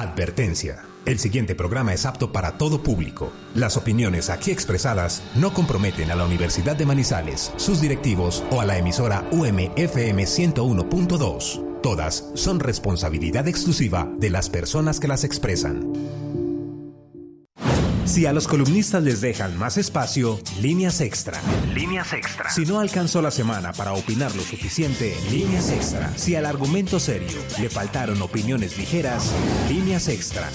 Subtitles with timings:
[0.00, 0.82] Advertencia.
[1.04, 3.34] El siguiente programa es apto para todo público.
[3.54, 8.64] Las opiniones aquí expresadas no comprometen a la Universidad de Manizales, sus directivos o a
[8.64, 11.82] la emisora UMFM 101.2.
[11.82, 15.92] Todas son responsabilidad exclusiva de las personas que las expresan.
[18.10, 21.40] Si a los columnistas les dejan más espacio, líneas extra.
[21.72, 22.50] Líneas extra.
[22.50, 26.18] Si no alcanzó la semana para opinar lo suficiente, líneas extra.
[26.18, 29.30] Si al argumento serio le faltaron opiniones ligeras,
[29.68, 30.48] líneas extra.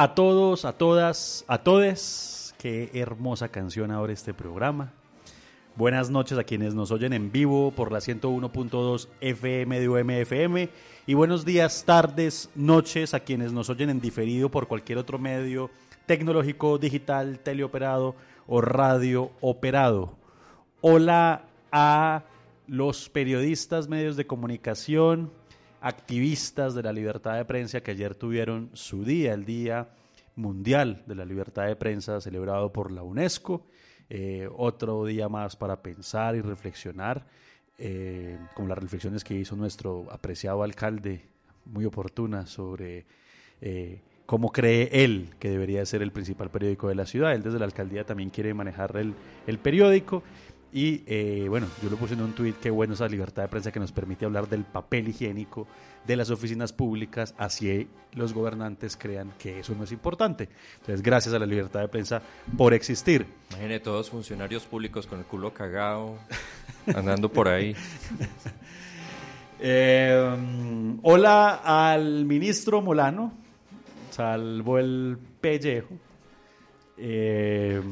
[0.00, 2.54] A todos, a todas, a todes.
[2.56, 4.92] Qué hermosa canción ahora este programa.
[5.74, 10.68] Buenas noches a quienes nos oyen en vivo por la 101.2 FM de UMFM
[11.04, 15.68] y buenos días, tardes, noches a quienes nos oyen en diferido por cualquier otro medio
[16.06, 18.14] tecnológico, digital, teleoperado
[18.46, 20.16] o radio operado.
[20.80, 22.22] Hola a
[22.68, 25.32] los periodistas, medios de comunicación,
[25.80, 29.88] activistas de la libertad de prensa que ayer tuvieron su día, el Día
[30.36, 33.66] Mundial de la Libertad de Prensa celebrado por la UNESCO.
[34.10, 37.26] Eh, otro día más para pensar y reflexionar,
[37.76, 41.22] eh, como las reflexiones que hizo nuestro apreciado alcalde,
[41.66, 43.04] muy oportunas, sobre
[43.60, 47.34] eh, cómo cree él que debería ser el principal periódico de la ciudad.
[47.34, 49.14] Él desde la alcaldía también quiere manejar el,
[49.46, 50.22] el periódico.
[50.72, 53.72] Y eh, bueno, yo lo puse en un tuit, qué bueno esa libertad de prensa
[53.72, 55.66] que nos permite hablar del papel higiénico
[56.06, 60.48] de las oficinas públicas, así los gobernantes crean que eso no es importante.
[60.80, 62.20] Entonces, gracias a la libertad de prensa
[62.56, 63.26] por existir.
[63.50, 66.18] Imagine todos funcionarios públicos con el culo cagado,
[66.94, 67.74] andando por ahí.
[69.60, 73.32] Eh, hola al ministro Molano,
[74.08, 75.94] salvo el pellejo.
[76.96, 77.82] Eh,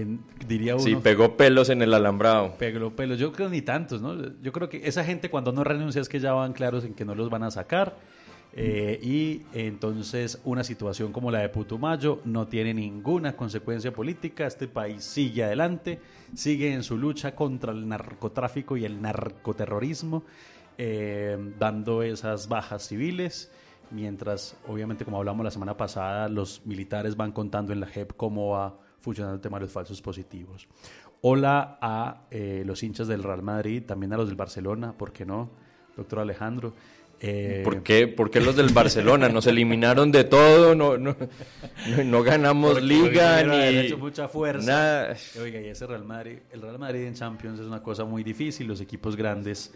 [0.00, 0.84] en- diría uno.
[0.84, 2.54] Sí, pegó pelos en el alambrado.
[2.58, 3.18] Pegó pelos.
[3.18, 4.16] Yo creo ni tantos, ¿no?
[4.42, 7.04] Yo creo que esa gente cuando no renuncia es que ya van claros en que
[7.04, 7.96] no los van a sacar.
[8.54, 14.46] Eh, y entonces una situación como la de Putumayo no tiene ninguna consecuencia política.
[14.46, 16.00] Este país sigue adelante,
[16.34, 20.24] sigue en su lucha contra el narcotráfico y el narcoterrorismo,
[20.78, 23.50] eh, dando esas bajas civiles.
[23.90, 28.50] Mientras, obviamente, como hablamos la semana pasada, los militares van contando en la JEP cómo
[28.50, 30.66] va funcionando el tema de los falsos positivos.
[31.20, 35.26] Hola a eh, los hinchas del Real Madrid, también a los del Barcelona, ¿por qué
[35.26, 35.50] no?
[35.96, 36.72] Doctor Alejandro.
[37.24, 38.08] Eh, ¿Por qué?
[38.08, 39.28] ¿Por qué los del Barcelona?
[39.28, 41.16] Nos eliminaron de todo, no, no,
[41.96, 44.66] no, no ganamos porque liga ni hecho mucha fuerza.
[44.66, 45.16] nada.
[45.40, 48.66] Oiga, y ese Real Madrid, el Real Madrid en Champions es una cosa muy difícil.
[48.66, 49.72] Los equipos grandes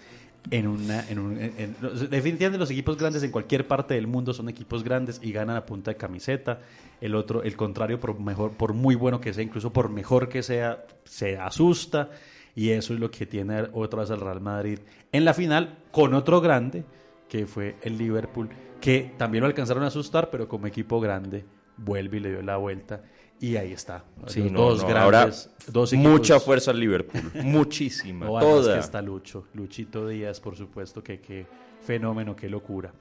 [0.50, 1.76] en una, en un, en- en-
[2.10, 5.66] definitivamente los equipos grandes en cualquier parte del mundo son equipos grandes y ganan a
[5.66, 6.60] punta de camiseta.
[7.00, 10.42] El otro, el contrario, por mejor, por muy bueno que sea, incluso por mejor que
[10.42, 12.10] sea, se asusta.
[12.54, 14.78] Y eso es lo que tiene otra vez el Real Madrid
[15.12, 16.84] en la final con otro grande
[17.28, 18.48] que fue el Liverpool,
[18.80, 21.44] que también lo alcanzaron a asustar, pero como equipo grande
[21.76, 23.02] vuelve y le dio la vuelta.
[23.38, 24.02] Y ahí está.
[24.28, 28.74] Sí, Los no, dos no, grandes, dos equipos- mucha fuerza al Liverpool, muchísima, no, toda.
[28.74, 31.46] que está Lucho, Luchito Díaz, por supuesto, que qué
[31.84, 32.92] fenómeno, qué locura.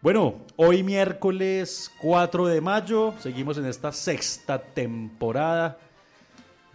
[0.00, 5.78] Bueno, hoy miércoles 4 de mayo, seguimos en esta sexta temporada,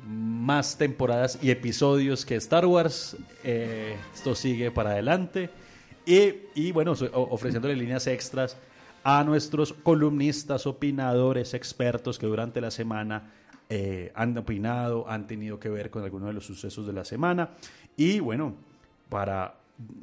[0.06, 5.50] más temporadas y episodios que Star Wars, eh, esto sigue para adelante,
[6.06, 8.58] y, y bueno, ofreciéndole líneas extras
[9.04, 13.32] a nuestros columnistas, opinadores, expertos que durante la semana
[13.74, 17.52] eh, han opinado, han tenido que ver con algunos de los sucesos de la semana.
[17.96, 18.54] Y bueno,
[19.08, 19.56] para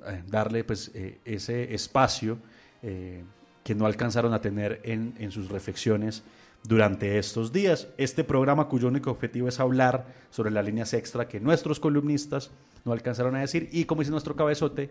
[0.06, 2.38] eh, darle pues eh, ese espacio
[2.80, 6.22] que no alcanzaron a tener en, en sus reflexiones
[6.62, 7.88] durante estos días.
[7.98, 12.52] Este programa cuyo único objetivo es hablar sobre las líneas extra que nuestros columnistas
[12.84, 14.90] no alcanzaron a decir y como dice nuestro cabezote,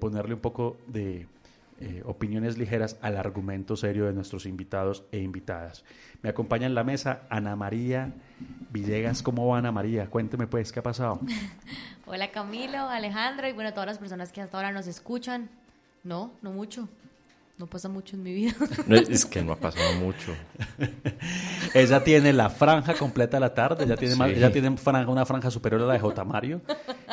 [0.00, 1.28] ponerle un poco de
[1.80, 5.84] eh, opiniones ligeras al argumento serio de nuestros invitados e invitadas.
[6.22, 8.12] Me acompaña en la mesa Ana María
[8.70, 9.22] Villegas.
[9.22, 10.10] ¿Cómo va Ana María?
[10.10, 11.20] Cuénteme pues, ¿qué ha pasado?
[12.06, 15.50] Hola Camilo, Alejandro y bueno, todas las personas que hasta ahora nos escuchan.
[16.02, 16.88] No, no mucho.
[17.58, 18.54] No pasa mucho en mi vida.
[19.10, 20.32] es que no ha pasado mucho.
[21.74, 24.76] ella tiene la franja completa de la tarde, ella tiene, ella tiene
[25.08, 26.24] una franja superior a la de J.
[26.24, 26.60] Mario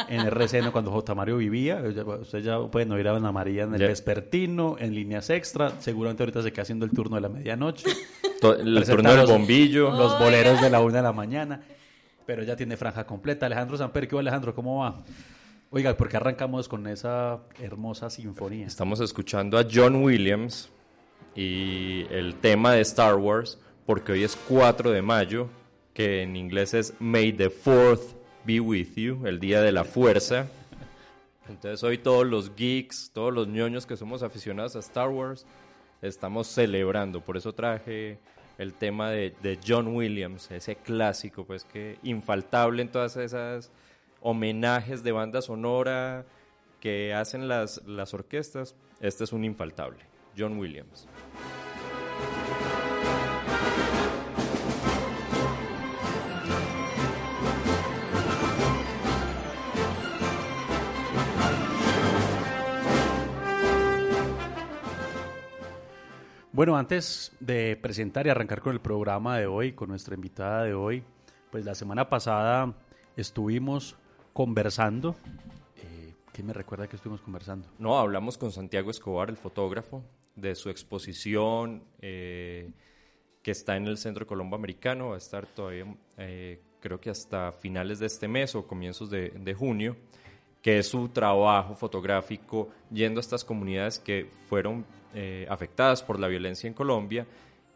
[0.07, 1.15] en RCN cuando J.
[1.15, 1.81] Mario vivía.
[2.21, 5.81] Usted ya puede no ir a Ana María en el vespertino, en líneas extra.
[5.81, 7.89] Seguramente ahorita se queda haciendo el turno de la medianoche.
[8.59, 9.89] el turno del bombillo.
[9.89, 11.63] Los boleros de la una de la mañana.
[12.27, 13.47] Pero ella tiene franja completa.
[13.47, 14.53] Alejandro Samper, ¿qué Alejandro?
[14.53, 15.03] ¿Cómo va?
[15.75, 18.65] Oiga, ¿por qué arrancamos con esa hermosa sinfonía?
[18.65, 20.69] Estamos escuchando a John Williams
[21.35, 25.49] y el tema de Star Wars, porque hoy es 4 de mayo,
[25.93, 30.47] que en inglés es May the 4th be with you, el día de la fuerza.
[31.49, 35.45] Entonces hoy todos los geeks, todos los ñoños que somos aficionados a Star Wars,
[36.01, 37.19] estamos celebrando.
[37.19, 38.17] Por eso traje
[38.57, 43.73] el tema de, de John Williams, ese clásico, pues que infaltable en todas esas
[44.27, 46.25] homenajes de banda sonora
[46.79, 49.99] que hacen las, las orquestas, este es un infaltable,
[50.35, 51.07] John Williams.
[66.51, 70.73] Bueno, antes de presentar y arrancar con el programa de hoy, con nuestra invitada de
[70.73, 71.03] hoy,
[71.51, 72.73] pues la semana pasada
[73.15, 73.99] estuvimos
[74.35, 75.15] conversando.
[75.77, 77.69] Eh, ¿Qué me recuerda que estuvimos conversando?
[77.79, 80.03] No, hablamos con Santiago Escobar, el fotógrafo,
[80.35, 82.73] de su exposición eh,
[83.41, 85.11] que está en el Centro Colombo Americano.
[85.11, 85.85] Va a estar todavía,
[86.17, 89.95] eh, creo que hasta finales de este mes o comienzos de, junio,
[90.61, 94.85] que es su trabajo fotográfico yendo a estas comunidades que fueron
[95.47, 97.25] afectadas por la violencia en Colombia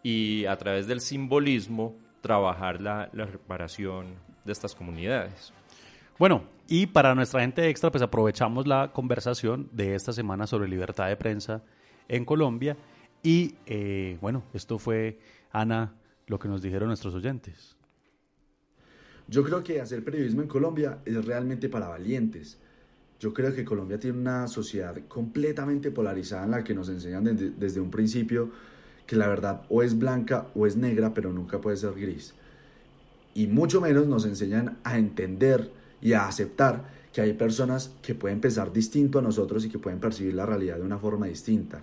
[0.03, 4.07] y a través del simbolismo trabajar la reparación
[4.43, 5.53] de estas comunidades.
[6.19, 11.07] Bueno, y para nuestra gente extra, pues aprovechamos la conversación de esta semana sobre libertad
[11.07, 11.63] de prensa
[12.09, 12.75] en Colombia.
[13.23, 15.17] Y eh, bueno, esto fue,
[15.53, 15.95] Ana,
[16.27, 17.77] lo que nos dijeron nuestros oyentes.
[19.29, 22.59] Yo creo que hacer periodismo en Colombia es realmente para valientes.
[23.17, 27.51] Yo creo que Colombia tiene una sociedad completamente polarizada en la que nos enseñan desde,
[27.51, 28.51] desde un principio
[29.07, 32.33] que la verdad o es blanca o es negra, pero nunca puede ser gris.
[33.33, 38.39] Y mucho menos nos enseñan a entender y a aceptar que hay personas que pueden
[38.39, 41.81] pensar distinto a nosotros y que pueden percibir la realidad de una forma distinta.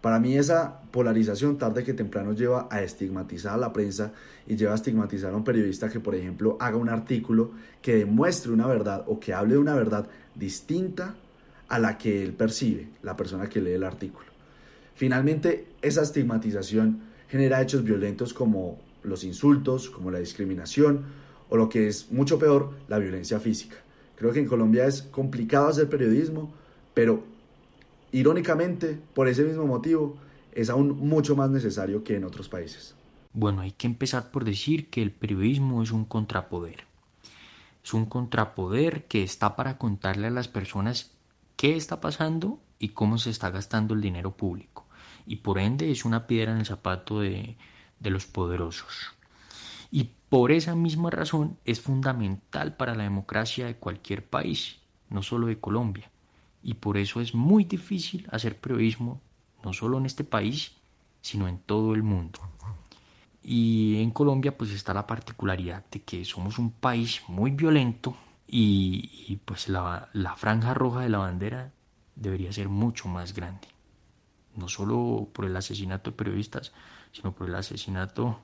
[0.00, 4.12] Para mí esa polarización tarde que temprano lleva a estigmatizar a la prensa
[4.46, 8.52] y lleva a estigmatizar a un periodista que, por ejemplo, haga un artículo que demuestre
[8.52, 11.14] una verdad o que hable de una verdad distinta
[11.68, 14.26] a la que él percibe, la persona que lee el artículo.
[14.94, 21.04] Finalmente, esa estigmatización genera hechos violentos como los insultos, como la discriminación
[21.48, 23.76] o lo que es mucho peor, la violencia física.
[24.16, 26.52] Creo que en Colombia es complicado hacer periodismo,
[26.94, 27.24] pero
[28.12, 30.16] irónicamente, por ese mismo motivo,
[30.52, 32.94] es aún mucho más necesario que en otros países.
[33.32, 36.84] Bueno, hay que empezar por decir que el periodismo es un contrapoder.
[37.82, 41.10] Es un contrapoder que está para contarle a las personas
[41.56, 44.86] qué está pasando y cómo se está gastando el dinero público.
[45.26, 47.56] Y por ende es una piedra en el zapato de,
[47.98, 49.12] de los poderosos.
[49.94, 55.46] Y por esa misma razón es fundamental para la democracia de cualquier país, no solo
[55.46, 56.10] de Colombia.
[56.64, 59.20] Y por eso es muy difícil hacer periodismo,
[59.62, 60.72] no solo en este país,
[61.20, 62.40] sino en todo el mundo.
[63.40, 68.16] Y en Colombia pues está la particularidad de que somos un país muy violento
[68.48, 71.70] y, pues la, la franja roja de la bandera
[72.16, 73.68] debería ser mucho más grande.
[74.56, 76.72] No solo por el asesinato de periodistas,
[77.12, 78.40] sino por el asesinato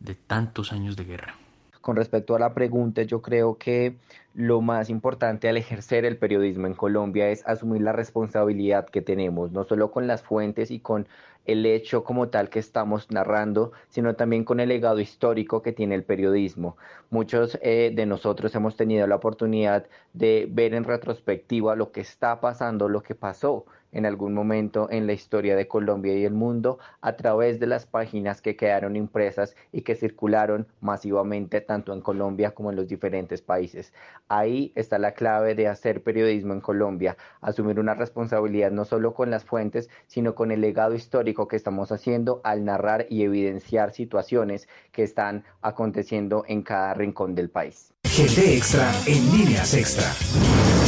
[0.00, 1.34] de tantos años de guerra.
[1.80, 3.96] Con respecto a la pregunta, yo creo que
[4.34, 9.52] lo más importante al ejercer el periodismo en Colombia es asumir la responsabilidad que tenemos,
[9.52, 11.08] no solo con las fuentes y con
[11.46, 15.94] el hecho como tal que estamos narrando, sino también con el legado histórico que tiene
[15.94, 16.76] el periodismo.
[17.08, 22.38] Muchos eh, de nosotros hemos tenido la oportunidad de ver en retrospectiva lo que está
[22.40, 26.78] pasando, lo que pasó en algún momento en la historia de Colombia y el mundo
[27.00, 32.52] a través de las páginas que quedaron impresas y que circularon masivamente tanto en Colombia
[32.52, 33.92] como en los diferentes países.
[34.28, 39.30] Ahí está la clave de hacer periodismo en Colombia, asumir una responsabilidad no solo con
[39.30, 44.68] las fuentes, sino con el legado histórico que estamos haciendo al narrar y evidenciar situaciones
[44.92, 47.92] que están aconteciendo en cada rincón del país.
[48.04, 50.87] Extra en líneas extra.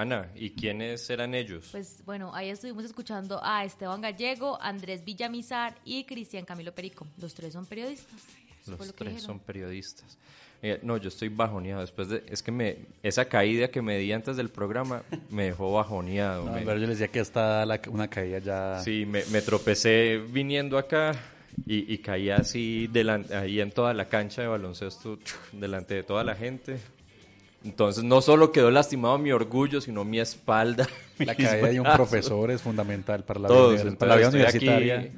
[0.00, 1.68] Ana, ¿y quiénes eran ellos?
[1.72, 7.06] Pues bueno, ahí estuvimos escuchando a Esteban Gallego, Andrés Villamizar y Cristian Camilo Perico.
[7.18, 8.18] Los tres son periodistas.
[8.66, 10.16] Los tres son periodistas.
[10.80, 11.82] no, yo estoy bajoneado.
[11.82, 15.70] Después de, es que me, esa caída que me di antes del programa me dejó
[15.74, 16.44] bajoneado.
[16.46, 18.80] No, Pero yo les decía que está una caída ya.
[18.80, 21.12] Sí, me, tropecé viniendo acá
[21.66, 25.18] y, y caí así delante, ahí en toda la cancha de baloncesto,
[25.52, 26.78] delante de toda la gente.
[27.64, 30.88] Entonces no solo quedó lastimado mi orgullo, sino mi espalda.
[31.18, 35.10] La caída de un profesor es fundamental para la, vida, para la vida universitaria.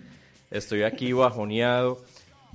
[0.51, 2.03] estoy aquí bajoneado,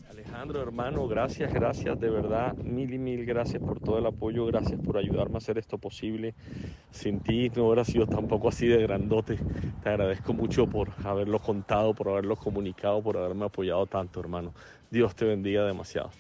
[0.09, 4.81] Alejandro, hermano, gracias, gracias, de verdad, mil y mil gracias por todo el apoyo, gracias
[4.81, 6.35] por ayudarme a hacer esto posible.
[6.91, 9.39] Sin ti no hubiera sido tampoco así de grandote.
[9.83, 14.55] Te agradezco mucho por haberlo contado, por haberlo comunicado, por haberme apoyado tanto, hermano.
[14.91, 16.11] Dios te bendiga demasiado.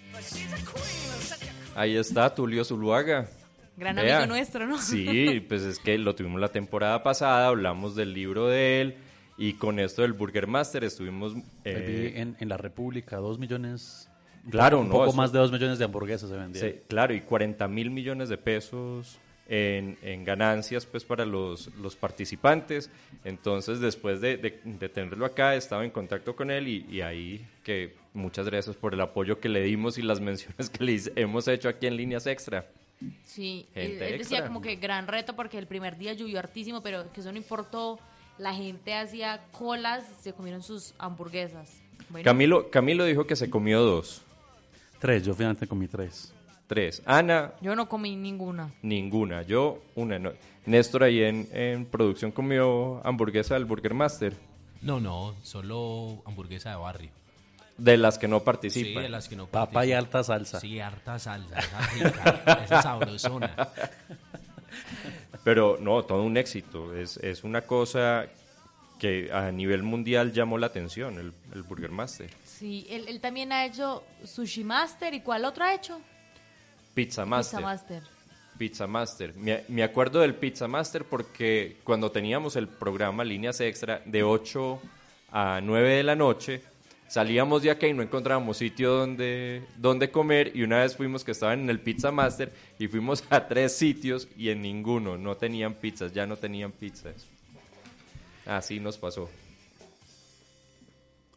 [1.74, 3.28] Ahí está Tulio Zuluaga.
[3.76, 4.78] Gran amigo nuestro, ¿no?
[4.78, 8.96] Sí, pues es que lo tuvimos la temporada pasada, hablamos del libro de él
[9.36, 11.34] y con esto del Burger Master estuvimos...
[11.64, 14.08] Eh, en, la República, dos millones...
[14.50, 16.64] Claro, un poco más de dos millones de hamburguesas se vendían.
[16.64, 22.90] Sí, claro, y 40 mil millones de pesos en, ganancias pues para los, los, participantes.
[23.24, 24.36] Entonces, después de,
[24.92, 29.40] tenerlo acá, estaba en contacto con él y, ahí que muchas gracias por el apoyo
[29.40, 32.66] que le dimos y las menciones que le hemos hecho aquí en Líneas Extra.
[33.24, 37.20] Sí, él, decía como que gran reto porque el primer día llovió hartísimo, pero que
[37.20, 37.98] eso no importó
[38.38, 41.80] la gente hacía colas, se comieron sus hamburguesas.
[42.22, 44.22] Camilo, Camilo dijo que se comió dos.
[44.98, 46.32] Tres, yo finalmente comí tres.
[46.66, 47.02] Tres.
[47.04, 47.52] Ana.
[47.60, 48.72] Yo no comí ninguna.
[48.82, 49.42] Ninguna.
[49.42, 50.32] Yo una.
[50.66, 54.34] Néstor ahí en, en producción comió hamburguesa del Burger Master.
[54.80, 57.10] No, no, solo hamburguesa de barrio.
[57.76, 58.94] De las que no participan.
[58.94, 59.72] Sí, de las que no participan.
[59.72, 60.60] Papa y harta salsa.
[60.60, 61.58] Sí, harta salsa.
[61.58, 63.68] Esa rica, esa sabrosona.
[65.42, 66.94] Pero no, todo un éxito.
[66.96, 68.26] Es, es una cosa
[68.98, 72.30] que a nivel mundial llamó la atención, el, el Burger Master.
[72.44, 75.12] Sí, él, también ha hecho Sushi Master.
[75.12, 76.00] ¿Y cuál otro ha hecho?
[76.94, 77.58] Pizza Master.
[77.58, 78.02] Pizza Master.
[78.56, 79.34] Pizza Master.
[79.34, 84.80] Me, me, acuerdo del Pizza Master porque cuando teníamos el programa Líneas Extra de 8
[85.32, 86.62] a 9 de la noche,
[87.08, 91.32] salíamos de acá y no encontrábamos sitio donde, donde comer y una vez fuimos que
[91.32, 95.74] estaban en el Pizza Master y fuimos a tres sitios y en ninguno no tenían
[95.74, 97.26] pizzas, ya no tenían pizzas.
[98.46, 99.28] Así nos pasó.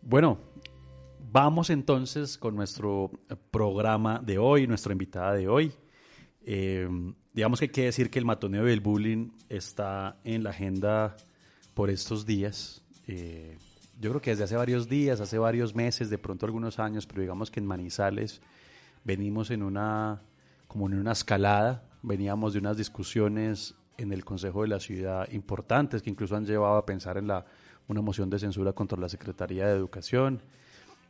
[0.02, 0.38] Bueno,
[1.32, 3.12] vamos entonces con nuestro
[3.52, 5.72] programa de hoy, nuestra invitada de hoy.
[6.46, 6.88] Eh,
[7.34, 11.16] digamos que hay que decir que el matoneo del bullying está en la agenda
[11.74, 12.82] por estos días.
[13.08, 13.58] Eh,
[14.00, 17.22] yo creo que desde hace varios días, hace varios meses, de pronto algunos años, pero
[17.22, 18.42] digamos que en Manizales
[19.04, 20.22] venimos en una,
[20.68, 26.02] como en una escalada, veníamos de unas discusiones en el Consejo de la Ciudad importantes
[26.02, 27.46] que incluso han llevado a pensar en la,
[27.88, 30.42] una moción de censura contra la Secretaría de Educación.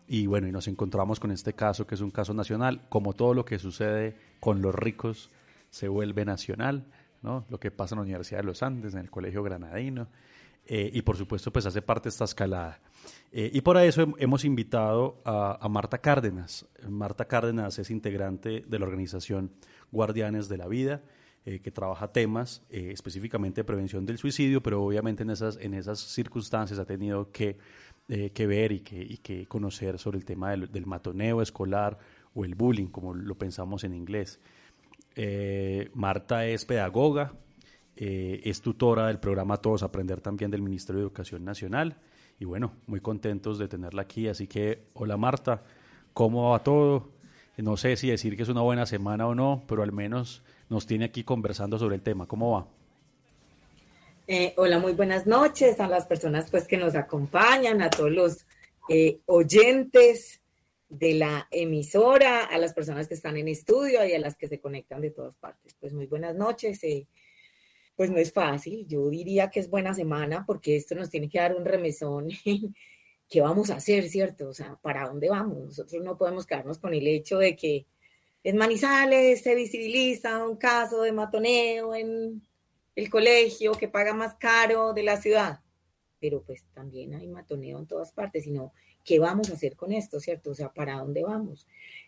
[0.07, 3.33] Y bueno, y nos encontramos con este caso que es un caso nacional, como todo
[3.33, 5.29] lo que sucede con los ricos
[5.69, 6.85] se vuelve nacional,
[7.21, 7.45] ¿no?
[7.49, 10.07] Lo que pasa en la Universidad de los Andes, en el Colegio Granadino.
[10.69, 12.79] Eh, y por supuesto pues hace parte de esta escalada.
[13.31, 16.65] Eh, y por eso hemos invitado a, Marta Cárdenas.
[16.89, 19.51] Marta Cárdenas es integrante de la organización
[19.91, 21.01] Guardianes de la Vida,
[21.45, 25.99] eh, que trabaja temas específicamente de prevención del suicidio, pero obviamente en esas, en esas
[25.99, 27.57] circunstancias ha tenido que,
[28.07, 31.97] que ver y que, conocer sobre el tema del, matoneo escolar
[32.33, 34.39] o el bullying, como lo pensamos en inglés.
[35.93, 37.33] Marta es pedagoga,
[37.99, 41.97] eh, es tutora del programa Todos Aprender también del Ministerio de Educación Nacional.
[42.39, 44.27] Y bueno, muy contentos de tenerla aquí.
[44.27, 45.63] Así que, hola Marta,
[46.13, 47.09] ¿cómo va todo?
[47.57, 50.85] No sé si decir que es una buena semana o no, pero al menos nos
[50.85, 52.27] tiene aquí conversando sobre el tema.
[52.27, 52.67] ¿Cómo va?
[54.29, 58.45] Eh, hola, muy buenas noches a las personas pues que nos acompañan, a todos los
[58.89, 60.41] eh, oyentes
[60.89, 64.59] de la emisora, a las personas que están en estudio y a las que se
[64.59, 65.75] conectan de todas partes.
[65.79, 66.81] Pues muy buenas noches
[67.95, 68.85] pues no es fácil.
[68.85, 72.27] Yo diría que es buena semana porque esto nos tiene que dar un remesón.
[73.29, 74.49] ¿Qué vamos a hacer, cierto?
[74.49, 75.57] O sea, ¿para dónde vamos?
[75.57, 77.85] Nosotros no podemos quedarnos con el hecho de que
[78.43, 82.41] en Manizales se visibiliza un caso de matoneo en,
[82.97, 85.59] el colegio que paga más caro de la ciudad.
[86.19, 88.73] Pero pues también hay matoneo en todas partes, sino
[89.05, 90.49] ¿qué vamos a hacer con esto, cierto?
[90.49, 91.67] O sea, ¿para dónde vamos?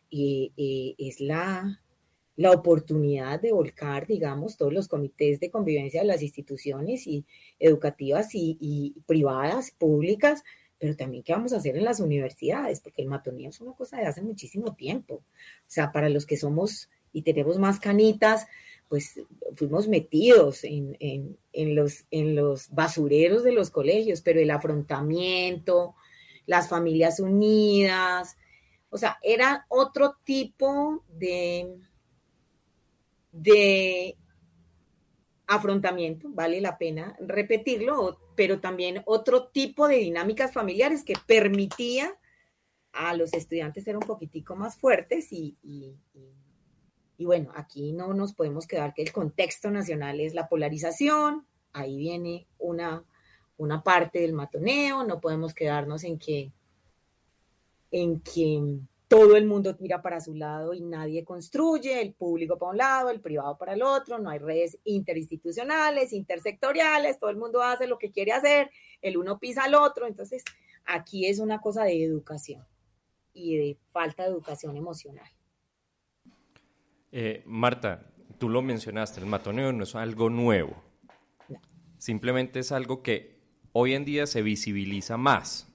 [0.10, 1.80] Y es la,
[2.36, 7.24] la oportunidad de volcar, digamos, todos los comités de convivencia de las instituciones y
[7.60, 10.44] educativas y, y, privadas, públicas,
[10.80, 13.98] pero también qué vamos a hacer en las universidades, porque el matoneo es una cosa
[13.98, 15.16] de hace muchísimo tiempo.
[15.18, 18.48] O sea, para los que somos y tenemos más canitas,
[18.90, 19.22] pues
[19.56, 25.96] fuimos metidos en, los, en los basureros de los colegios, pero el afrontamiento,
[26.48, 28.36] las familias unidas,
[28.90, 31.78] o sea, era otro tipo de,
[33.32, 34.18] de
[35.46, 42.18] afrontamiento, vale la pena repetirlo, pero también otro tipo de dinámicas familiares que permitía
[42.92, 45.56] a los estudiantes ser un poquitico más fuertes y
[47.26, 52.48] bueno, aquí no nos podemos quedar que el contexto nacional es la polarización, ahí viene
[52.58, 53.04] una,
[53.58, 56.52] una parte del matoneo, no podemos quedarnos en que,
[57.92, 62.72] en que todo el mundo tira para su lado y nadie construye, el público para
[62.72, 67.64] un lado, el privado para el otro, no hay redes interinstitucionales, intersectoriales, todo el mundo
[67.64, 68.70] hace lo que quiere hacer,
[69.02, 70.44] el uno pisa al otro, entonces
[70.86, 72.64] aquí es una cosa de educación
[73.34, 75.30] y de falta de educación emocional.
[77.12, 80.82] Eh, Marta, tú lo mencionaste, el matoneo no es algo nuevo.
[81.98, 83.40] Simplemente es algo que
[83.74, 85.68] hoy en día se visibiliza más,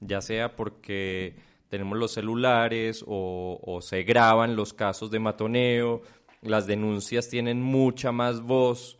[0.00, 1.36] ya sea porque
[1.68, 6.02] tenemos los celulares o, se graban los casos de matoneo,
[6.42, 8.98] las denuncias tienen mucha más voz,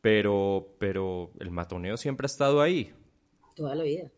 [0.00, 2.92] pero, pero el matoneo siempre ha estado ahí.
[3.54, 4.10] Toda la vida.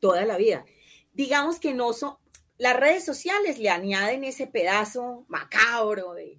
[0.00, 0.64] Toda la vida.
[1.12, 2.16] Digamos que no son,
[2.60, 6.38] las redes sociales le añaden ese pedazo macabro de,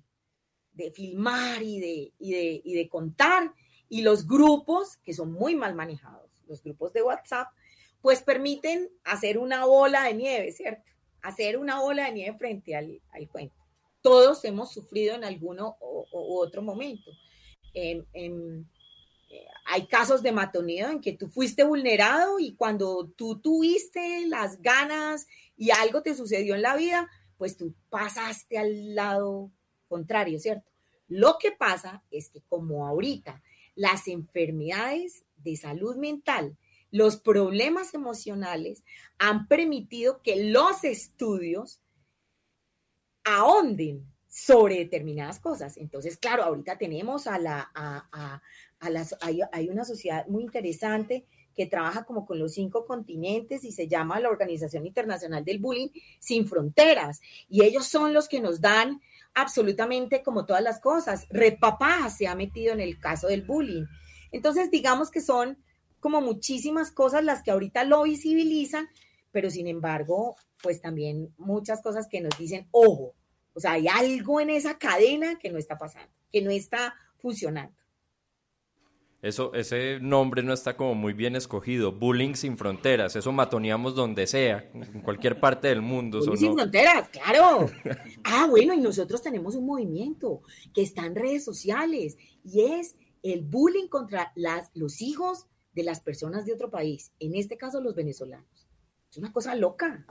[0.93, 3.51] filmar y de, y de, contar,
[3.89, 7.47] y los grupos, que son muy mal manejados, los grupos de WhatsApp,
[8.01, 10.91] pues permiten hacer una bola de nieve, ¿cierto?
[11.23, 13.55] Hacer una bola de nieve frente al, cuento.
[14.01, 17.09] Todos hemos sufrido en alguno u otro momento.
[17.73, 18.03] Eh,
[19.65, 25.27] hay casos de matoneo en que tú fuiste vulnerado y cuando tú tuviste las ganas
[25.61, 29.51] y algo te sucedió en la vida, pues tú pasaste al lado
[29.87, 30.71] contrario, ¿cierto?
[31.07, 33.43] Lo que pasa es que como ahorita
[33.75, 36.57] las enfermedades de salud mental,
[36.89, 38.83] los problemas emocionales
[39.19, 41.79] han permitido que los estudios
[43.23, 45.77] ahonden sobre determinadas cosas.
[45.77, 48.41] Entonces, claro, ahorita tenemos a la, a,
[48.79, 51.27] a, las, hay, hay, una sociedad muy interesante
[51.61, 55.89] que trabaja como con los cinco continentes y se llama la Organización Internacional del Bullying
[56.17, 57.21] Sin Fronteras.
[57.49, 58.99] Y ellos son los que nos dan
[59.35, 61.27] absolutamente como todas las cosas.
[61.29, 63.85] Red Papá se ha metido en el caso del bullying.
[64.31, 65.59] Entonces, digamos que son
[65.99, 68.89] como muchísimas cosas las que ahorita lo visibilizan,
[69.31, 73.13] pero sin embargo, pues también muchas cosas que nos dicen, ojo,
[73.53, 77.77] o sea, hay algo en esa cadena que no está pasando, que no está funcionando.
[79.21, 81.91] Eso, ese nombre no está como muy bien escogido.
[81.91, 83.15] Bullying sin fronteras.
[83.15, 86.19] Eso matoneamos donde sea, en cualquier parte del mundo.
[86.19, 87.69] Bullying sin fronteras, claro.
[88.23, 90.41] ah, bueno, y nosotros tenemos un movimiento
[90.73, 95.99] que está en redes sociales y es el bullying contra las, los hijos de las
[95.99, 98.67] personas de otro país, en este caso los venezolanos.
[99.11, 100.05] Es una cosa loca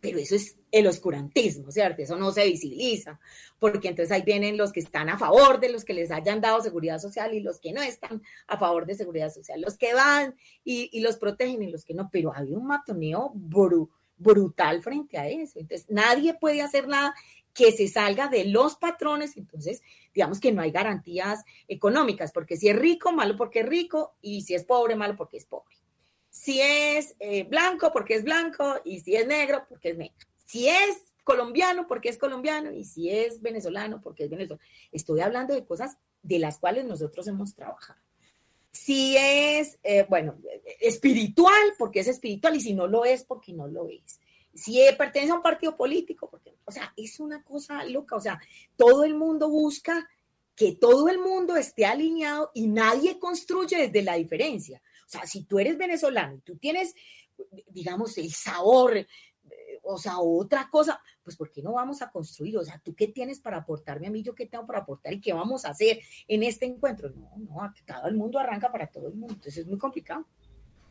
[0.00, 2.02] pero eso es el oscurantismo, ¿cierto?
[2.02, 3.18] Eso no se visibiliza,
[3.58, 6.62] porque entonces ahí vienen los que están a favor de los que les hayan dado
[6.62, 10.34] seguridad social y los que no están a favor de seguridad social, los que van
[10.64, 13.32] y, los protegen y los que no, pero hay un matoneo
[14.18, 15.58] brutal frente a eso.
[15.58, 17.14] Entonces nadie puede hacer nada
[17.54, 19.82] que se salga de los patrones, entonces
[20.14, 24.42] digamos que no hay garantías económicas, porque si es rico, malo porque es rico, y
[24.42, 25.78] si es pobre, malo porque es pobre
[26.30, 30.16] si es eh, blanco porque es blanco y si es negro porque es negro.
[30.44, 34.64] Si es colombiano porque es colombiano y si es venezolano porque es venezolano.
[34.92, 38.00] Estoy hablando de cosas de las cuales nosotros hemos trabajado.
[38.70, 40.38] Si es, eh, bueno,
[40.80, 44.20] espiritual porque es espiritual y si no lo es porque no lo es.
[44.54, 48.40] Si pertenece a un partido político, porque, o sea, es una cosa loca, o sea,
[48.76, 50.08] todo el mundo busca
[50.58, 54.82] que todo el mundo esté alineado y nadie construye desde la diferencia.
[55.08, 56.94] O sea, si tú eres venezolano y tú tienes,
[57.68, 59.06] digamos, el sabor, eh,
[59.82, 62.58] o sea, otra cosa, pues ¿por qué no vamos a construir?
[62.58, 64.22] O sea, ¿tú qué tienes para aportarme a mí?
[64.22, 65.14] ¿Yo qué tengo para aportar?
[65.14, 67.08] ¿Y qué vamos a hacer en este encuentro?
[67.08, 69.32] No, no, todo el mundo arranca para todo el mundo.
[69.32, 70.26] Entonces es muy complicado,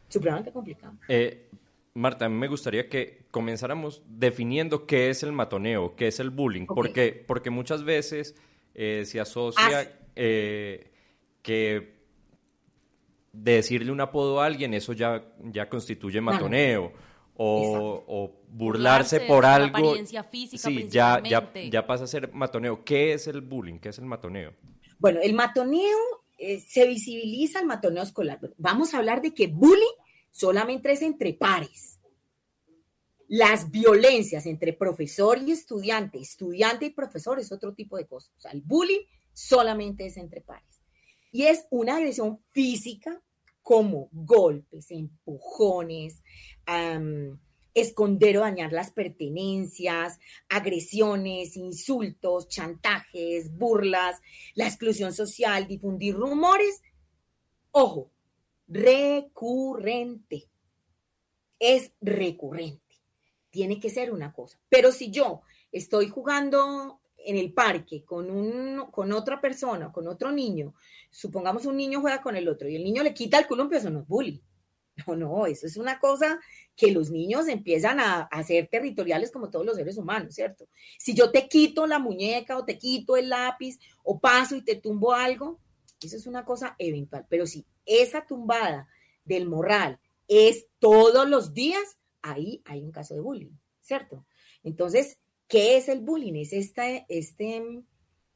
[0.07, 0.97] supremamente complicado.
[1.09, 1.51] Eh,
[1.93, 6.31] Marta, a mí me gustaría que comenzáramos definiendo qué es el matoneo, qué es el
[6.31, 8.35] bullying, porque, porque muchas veces
[8.73, 9.95] eh, se asocia...
[11.43, 11.96] que
[13.43, 16.91] decirle un apodo a alguien, eso ya, ya constituye matoneo.
[17.39, 19.77] O, burlarse por algo.
[19.77, 22.83] Apariencia física, sí, ya, ya, ya pasa a ser matoneo.
[22.83, 23.77] ¿Qué es el bullying?
[23.77, 24.53] ¿Qué es el matoneo?
[24.97, 25.97] Bueno, el matoneo
[26.39, 28.39] eh, se visibiliza el matoneo escolar.
[28.57, 29.85] Vamos a hablar de que bullying
[30.31, 31.99] solamente es entre pares.
[33.27, 38.31] Las violencias entre profesor y estudiante, estudiante y profesor es otro tipo de cosas.
[38.37, 39.01] O sea, el bullying
[39.33, 40.81] solamente es entre pares.
[41.31, 43.21] Y es una agresión física
[43.67, 46.23] como golpes, empujones,
[47.73, 54.21] esconder o dañar las pertenencias, agresiones, insultos, chantajes, burlas,
[54.55, 56.81] la exclusión social, difundir rumores.
[57.71, 58.09] Ojo,
[58.69, 60.45] recurrente.
[61.59, 62.95] Es recurrente.
[63.49, 64.57] Tiene que ser una cosa.
[64.69, 65.41] Pero si yo
[65.73, 70.73] estoy jugando en el parque con, un, con otra persona, con otro niño,
[71.09, 73.89] supongamos un niño juega con el otro y el niño le quita el columpio, eso
[73.89, 74.39] no es bullying.
[75.05, 76.39] No, no, eso es una cosa
[76.75, 80.67] que los niños empiezan a, a, ser territoriales como todos los seres humanos, ¿cierto?
[80.97, 84.75] Si yo te quito la muñeca o te quito el lápiz o paso y te
[84.75, 85.59] tumbo algo,
[86.01, 87.25] eso es una cosa eventual.
[87.29, 88.87] Pero si esa tumbada
[89.23, 94.25] del moral es todos los días, ahí hay un caso de bullying, ¿cierto?
[94.63, 96.35] Entonces, ¿Qué es el bullying?
[96.35, 97.83] Es esta este,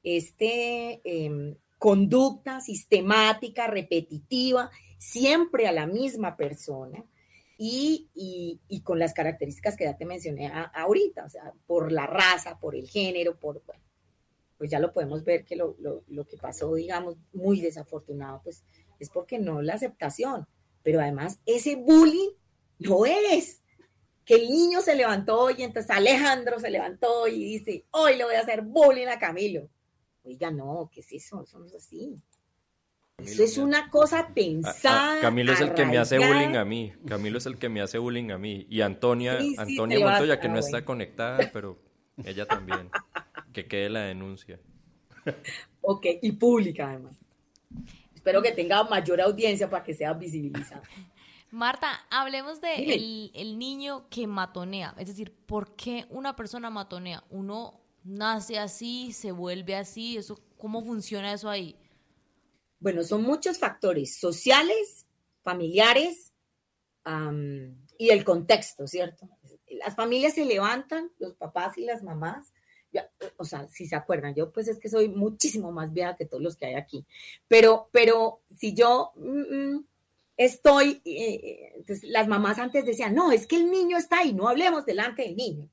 [0.04, 7.04] este em, conducta sistemática, repetitiva, siempre a la misma persona
[7.58, 12.76] y, con las características que ya te mencioné ahorita, o sea, por la raza, por
[12.76, 13.62] el género, por,
[14.58, 18.64] pues ya lo podemos ver que lo, lo que pasó, digamos, muy desafortunado, pues
[19.00, 20.48] es porque no la aceptación,
[20.84, 22.30] pero además ese bullying
[22.80, 23.61] no es
[24.26, 28.36] que el niño se levantó y entonces Alejandro se levantó y dice, hoy le voy
[28.36, 29.68] a hacer bullying a Camilo.
[30.24, 31.44] Oiga, no, ¿qué es eso?
[31.44, 32.22] Eso no es así.
[33.18, 35.20] eso es una cosa pensada.
[35.22, 36.94] Camilo es el que me hace bullying a mí.
[37.08, 38.68] Camilo es el que me hace bullying a mí.
[38.70, 41.80] Y Antonia, Antonia Montoya, que no está conectada, pero
[42.24, 42.90] ella también.
[43.54, 44.60] que quede la denuncia.
[45.82, 47.18] ok, y pública además.
[48.14, 50.84] Espero que tenga mayor audiencia para que sea visibilizada.
[51.52, 54.96] Marta, hablemos de el, niño que matonea.
[54.98, 57.26] Es decir, ¿por qué una persona matonea?
[57.30, 60.18] ¿Uno nace así, se vuelve así?
[60.18, 61.76] Eso, ¿Cómo funciona eso ahí?
[62.80, 65.08] Bueno, son muchos factores sociales,
[65.44, 66.32] familiares
[67.98, 69.28] y el contexto, ¿cierto?
[69.70, 72.54] Las familias se levantan, los papás y las mamás,
[73.38, 76.44] o sea, si se acuerdan, yo pues es que soy muchísimo más vieja que todos
[76.44, 77.06] los que hay aquí,
[77.48, 79.86] pero, pero si yo mm, mm,
[80.46, 84.50] estoy, eh, entonces las mamás antes decían, no, es que el niño está ahí, no
[84.50, 85.70] hablemos delante del niño.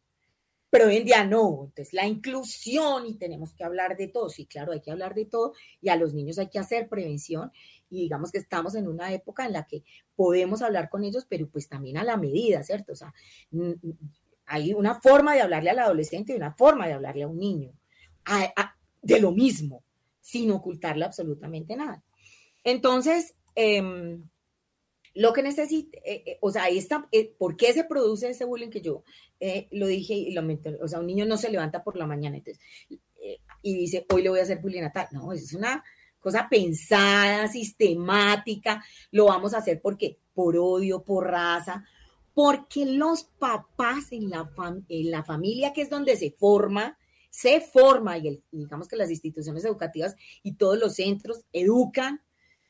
[0.70, 4.44] Pero hoy en día no, entonces la inclusión y tenemos que hablar de todo, sí,
[4.44, 7.50] claro, hay que hablar de todo y a los niños hay que hacer prevención
[7.88, 9.82] y digamos que estamos en una época en la que
[10.14, 12.92] podemos hablar con ellos, pero pues también a la medida, ¿cierto?
[12.92, 13.14] O sea,
[14.44, 17.72] hay una forma de hablarle al adolescente y una forma de hablarle a un niño,
[19.00, 19.82] de lo mismo,
[20.20, 22.02] sin ocultarle absolutamente nada.
[22.62, 24.18] Entonces, eh,
[25.18, 28.70] lo que necesita, eh, eh, o sea, esta, eh, ¿por qué se produce ese bullying
[28.70, 29.02] que yo
[29.72, 30.78] lo dije y lo mencioné?
[30.80, 32.62] O sea, un niño no se levanta por la mañana entonces,
[33.60, 35.08] y dice, hoy le voy a hacer bullying a tal.
[35.10, 35.82] No, es una
[36.20, 38.84] cosa pensada, sistemática.
[39.10, 41.84] Lo vamos a hacer porque por odio, por raza,
[42.32, 44.48] porque los papás en la,
[44.88, 46.96] en la familia, que es donde se forma,
[47.28, 52.20] se forma, y digamos que las instituciones educativas y todos los centros educan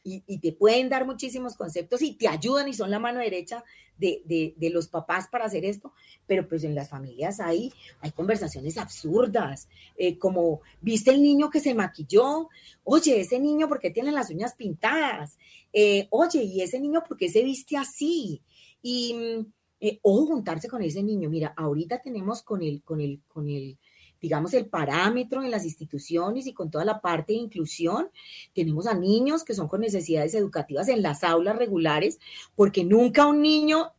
[0.05, 3.65] y, te pueden dar muchísimos conceptos y te ayudan y son la mano derecha
[3.99, 5.93] de, los papás para hacer esto,
[6.27, 11.61] pero pues en las familias hay, hay conversaciones absurdas, eh, como, ¿viste el niño que
[11.61, 12.49] se maquilló?
[12.85, 15.37] Oye, ese niño, ¿por qué tiene las uñas pintadas?
[15.73, 18.41] Eh, oye, ¿y ese niño por qué se viste así?
[18.83, 21.31] Y, mm, eh, o juntarse con ese niño.
[21.31, 23.79] Mira, ahorita tenemos con el, con el, con el
[24.21, 28.11] digamos, el parámetro en las instituciones y con toda la parte de inclusión.
[28.53, 32.19] Tenemos a niños que son con necesidades educativas en las aulas regulares,
[32.55, 33.93] porque nunca un niño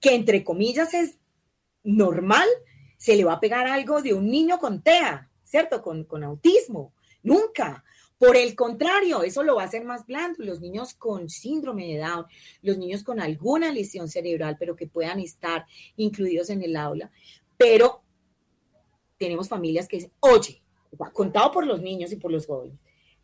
[0.00, 1.16] que entre comillas es
[1.84, 2.48] normal,
[2.96, 5.82] se le va a pegar algo de un niño con TEA, ¿cierto?
[5.82, 6.92] Con, con autismo.
[7.22, 7.84] Nunca.
[8.18, 10.44] Por el contrario, eso lo va a hacer más blando.
[10.44, 12.26] Los niños con síndrome de Down,
[12.62, 17.10] los niños con alguna lesión cerebral, pero que puedan estar incluidos en el aula.
[17.56, 18.02] Pero
[19.22, 20.60] tenemos familias que dicen, oye,
[21.12, 22.78] contado por los niños y por los jóvenes,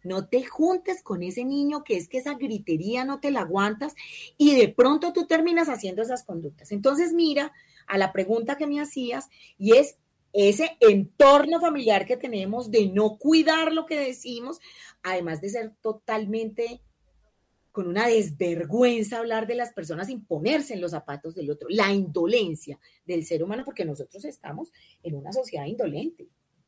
[0.04, 3.94] no te juntes con ese niño que es que esa gritería no te la aguantas
[4.36, 6.72] y de pronto tú terminas haciendo esas conductas.
[6.72, 7.52] Entonces mira
[7.86, 9.96] a la pregunta que me hacías y es
[10.32, 14.60] ese entorno familiar que tenemos de no cuidar lo que decimos,
[15.02, 16.80] además de ser totalmente
[17.78, 22.76] con una desvergüenza hablar de las personas, imponerse en los zapatos del otro, la indolencia
[23.06, 26.26] del ser humano, porque nosotros estamos en una sociedad indolente.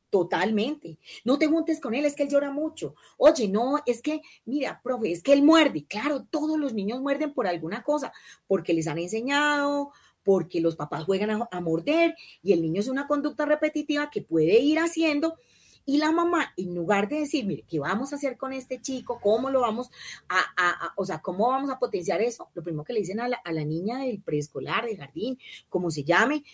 [0.08, 0.98] Totalmente.
[1.24, 2.94] No te juntes con él, es que él llora mucho.
[3.16, 5.84] Oye, no, es que, mira, profe, es que él muerde.
[5.84, 8.12] Claro, todos los niños muerden por alguna cosa,
[8.46, 9.90] porque les han enseñado,
[10.22, 14.60] porque los papás juegan a, morder y el niño es una conducta repetitiva que puede
[14.60, 15.38] ir haciendo.
[15.86, 19.18] Y la mamá, en lugar de decir, mire, ¿qué vamos a hacer con este chico?
[19.20, 19.90] ¿Cómo lo vamos
[20.28, 22.48] a, o sea, cómo vamos a potenciar eso?
[22.54, 25.38] Lo primero que le dicen a la, niña del preescolar, del jardín,
[25.68, 26.44] como se llame,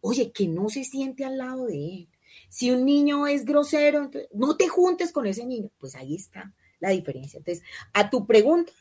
[0.00, 2.08] oye, que no se siente al lado de él
[2.48, 5.70] si un niño es grosero, no te juntes con ese niño.
[5.78, 7.38] Pues ahí está la diferencia.
[7.38, 8.72] Entonces, a tu pregunta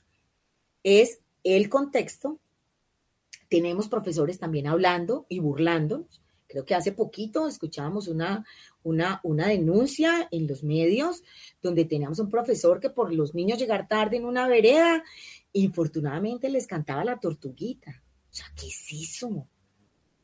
[0.83, 2.39] es el contexto.
[3.49, 6.21] Tenemos profesores también hablando y burlándonos.
[6.55, 8.45] Creo que hace poquito escuchábamos una,
[8.83, 11.21] una, una denuncia en los medios
[11.61, 15.03] donde teníamos un profesor que por los niños llegar tarde en una vereda,
[15.51, 18.01] infortunadamente les cantaba la tortuguita.
[18.31, 19.27] O sea, ¿qué es eso?
[19.27, 19.47] O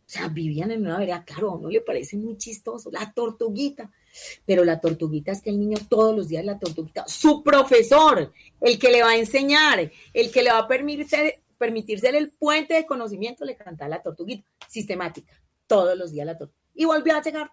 [0.06, 3.92] sea, vivían en una vereda, claro, a uno le parece muy chistoso, la tortuguita.
[4.46, 8.80] Pero la tortuguita es que el niño todos los días la tortuguita, su profesor, el
[8.80, 11.06] que le va a enseñar, el que le va a permitir
[12.00, 15.42] ser, el puente de conocimiento, le canta la tortuguita, sistemática,
[15.72, 16.70] todos los días la tortuguita.
[16.76, 17.50] Y volvió a llegar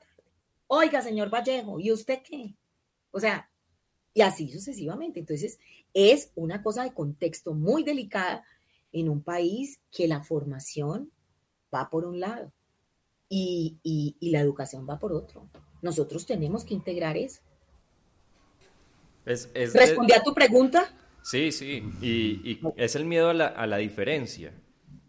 [0.71, 2.55] Oiga, señor Vallejo, ¿y usted qué?
[3.11, 3.49] O sea,
[4.13, 5.21] y así sucesivamente.
[5.21, 5.59] Entonces,
[5.95, 8.45] es una cosa de contexto muy delicada
[8.93, 11.11] en un país que la formación
[11.75, 12.53] va por un lado
[13.31, 15.49] y, la educación va por otro.
[15.81, 17.41] Nosotros tenemos que integrar eso.
[19.25, 20.95] Es, ¿Respondí a tu pregunta?
[21.23, 23.35] Sí, sí, y, es el miedo a
[23.67, 24.53] la, diferencia.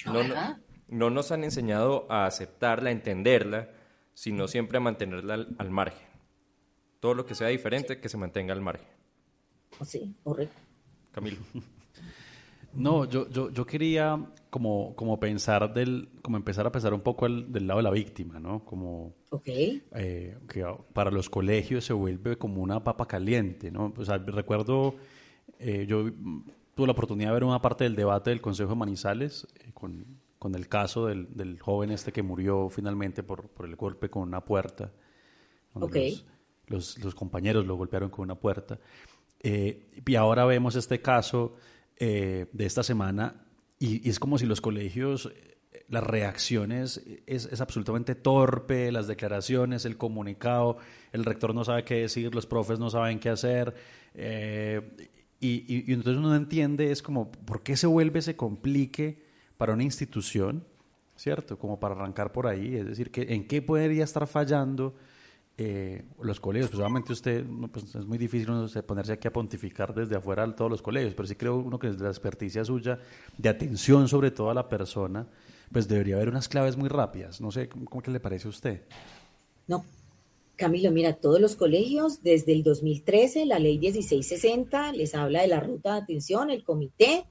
[0.06, 3.70] No, no, nos han enseñado a aceptarla, a entenderla,
[4.14, 6.08] sino siempre a mantenerla al, margen.
[7.00, 8.88] Todo lo que sea diferente, que se mantenga al margen.
[9.86, 10.58] Sí, correcto.
[11.12, 11.38] Camilo.
[12.72, 17.28] No, yo, yo, yo quería como, como pensar del, como empezar a pensar un poco
[17.28, 18.64] del lado de la víctima, ¿no?
[18.66, 23.94] Como eh, que para los colegios se vuelve como una papa caliente, ¿no?
[23.96, 24.96] O sea, recuerdo,
[25.60, 26.10] eh, yo
[26.76, 30.19] tuve la oportunidad de ver una parte del debate del Consejo de Manizales eh, con,
[30.40, 34.24] con, el caso del, del, joven este que murió finalmente por, por el golpe con
[34.24, 34.92] una puerta.
[35.74, 36.26] Okay.
[36.68, 38.80] Los, los, compañeros lo golpearon con una puerta.
[39.44, 41.56] y ahora vemos este caso
[42.00, 43.46] de esta semana
[43.80, 49.86] y, es como si los colegios, eh, las reacciones, es, es, absolutamente torpe, las declaraciones,
[49.86, 50.78] el comunicado,
[51.14, 53.74] el rector no sabe qué decir, los profes no saben qué hacer.
[54.14, 59.29] Eh, y, y, entonces uno entiende, es como, ¿por qué se vuelve, se complique
[59.60, 60.64] para una institución?
[61.18, 61.60] ¿Cierto?
[61.60, 64.96] Como para arrancar por ahí, es decir, que, ¿en qué podría estar fallando?
[65.58, 68.48] Eh, los colegios, pues obviamente usted, pues es muy difícil
[68.88, 72.06] ponerse aquí a pontificar desde afuera todos los colegios, pero sí creo uno que desde
[72.06, 73.00] la experticia suya,
[73.38, 75.28] de atención sobre todo a la persona,
[75.74, 77.42] pues debería haber unas claves muy rápidas.
[77.42, 78.84] No sé, ¿cómo, que le parece a usted?
[79.68, 79.84] No,
[80.56, 85.60] Camilo, mira, todos los colegios, desde el 2013, la ley 1660 les habla de la
[85.60, 87.26] ruta de atención, el comité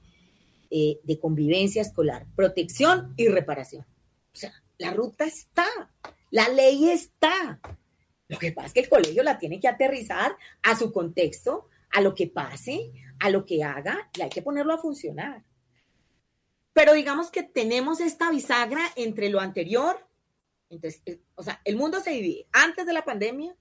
[0.71, 3.87] eh, de convivencia escolar, protección y reparación.
[4.33, 5.67] O sea, la ruta está,
[6.31, 7.61] la ley está.
[8.29, 12.01] Lo que pasa es que el colegio la tiene que aterrizar a su contexto, a
[12.01, 15.43] lo que pase, a lo que haga, y hay que ponerlo a funcionar.
[16.73, 20.07] Pero digamos que tenemos esta bisagra entre lo anterior,
[20.71, 23.57] entonces, eh, o sea, el mundo se divide antes de la pandemia,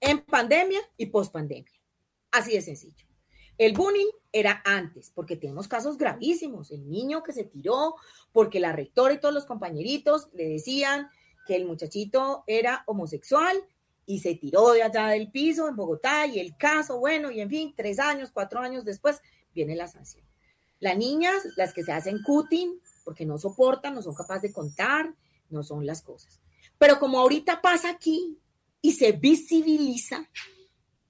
[0.00, 1.72] en pandemia y post pandemia.
[2.30, 3.05] Así de sencillo.
[3.58, 6.70] El bullying era antes, porque tenemos casos gravísimos.
[6.70, 7.94] El niño que se tiró
[8.32, 11.08] porque la rectora y todos los compañeritos le decían
[11.46, 13.56] que el muchachito era homosexual
[14.04, 17.48] y se tiró de allá del piso en Bogotá y el caso, bueno, y en
[17.48, 19.20] fin, tres años, cuatro años después
[19.54, 20.24] viene la sanción.
[20.78, 25.14] Las niñas, las que se hacen cutting, porque no soportan, no son capaces de contar,
[25.48, 26.40] no son las cosas.
[26.78, 28.38] Pero como ahorita pasa aquí
[28.82, 30.28] y se visibiliza,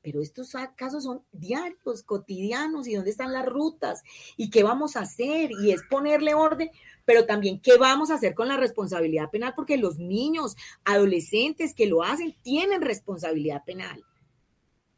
[0.07, 4.05] pero estos casos son diarios, cotidianos, y dónde están las rutas,
[4.37, 6.71] y qué vamos a hacer, y es ponerle orden,
[7.05, 11.87] pero también qué vamos a hacer con la responsabilidad penal, porque los niños, adolescentes que
[11.87, 14.05] lo hacen, tienen responsabilidad penal.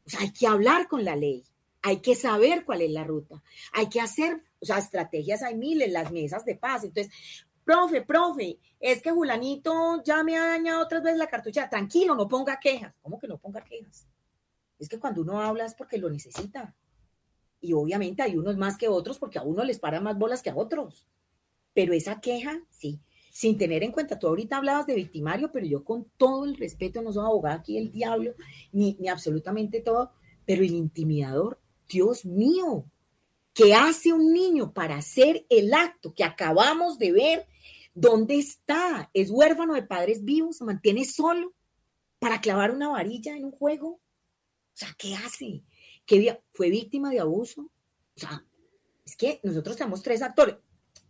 [0.04, 1.42] O sea, hay que hablar con la ley,
[1.80, 3.42] hay que saber cuál es la ruta,
[3.72, 6.84] hay que hacer, o sea, estrategias hay miles, las mesas de paz.
[6.84, 7.10] Entonces,
[7.64, 12.28] profe, profe, es que Julanito ya me ha dañado otras veces la cartucha, tranquilo, no
[12.28, 12.94] ponga quejas.
[13.00, 14.06] ¿Cómo que no ponga quejas?
[14.78, 16.74] Es que cuando uno habla es porque lo necesita.
[17.60, 20.50] Y obviamente hay unos más que otros porque a uno les para más bolas que
[20.50, 21.04] a otros.
[21.74, 23.00] Pero esa queja, sí.
[23.32, 27.02] sin tener en cuenta, tú ahorita hablabas de victimario, pero yo con todo el respeto,
[27.02, 28.34] no soy abogado aquí el diablo,
[28.72, 30.12] ni, ni absolutamente todo,
[30.46, 32.84] pero el intimidador, Dios mío,
[33.54, 37.46] ¿qué hace un niño para hacer el acto que acabamos de ver?
[37.94, 39.10] ¿Dónde está?
[39.12, 40.58] ¿Es huérfano de padres vivos?
[40.58, 41.52] ¿Se mantiene solo
[42.18, 44.00] para clavar una varilla en un juego?
[44.78, 45.60] O sea, ¿qué hace?
[46.06, 47.62] ¿Qué fue víctima de abuso?
[47.62, 48.44] O sea,
[49.04, 50.54] es que nosotros tenemos tres actores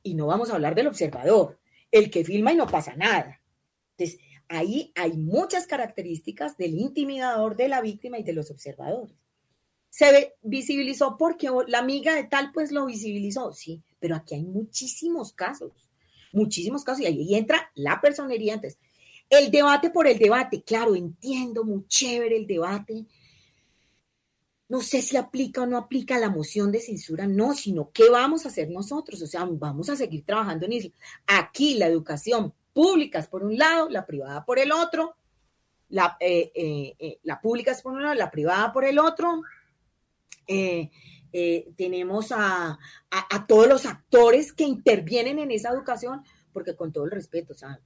[0.02, 1.58] y no vamos a hablar del observador,
[1.90, 3.42] el que filma y no pasa nada.
[3.90, 9.14] Entonces, ahí hay muchas características del intimidador, de la víctima y de los observadores.
[9.90, 15.34] Se visibilizó porque la amiga de tal pues lo visibilizó, sí, pero aquí hay muchísimos
[15.34, 15.72] casos,
[16.32, 18.54] muchísimos casos y ahí entra la personería.
[18.54, 18.80] Entonces,
[19.28, 23.04] el debate por el debate, claro, entiendo, muy chévere el debate,
[24.68, 28.44] no sé si aplica o no aplica la moción de censura, no, sino qué vamos
[28.44, 30.90] a hacer nosotros, o sea, vamos a seguir trabajando en eso.
[31.26, 35.14] Aquí la educación pública es por un lado, la privada por el otro,
[35.88, 39.42] la, eh, eh, eh, la pública es por un lado, la privada por el otro.
[41.76, 42.78] tenemos a,
[43.10, 47.56] a, todos los actores que intervienen en esa educación, porque con todo el respeto, o
[47.56, 47.78] sea,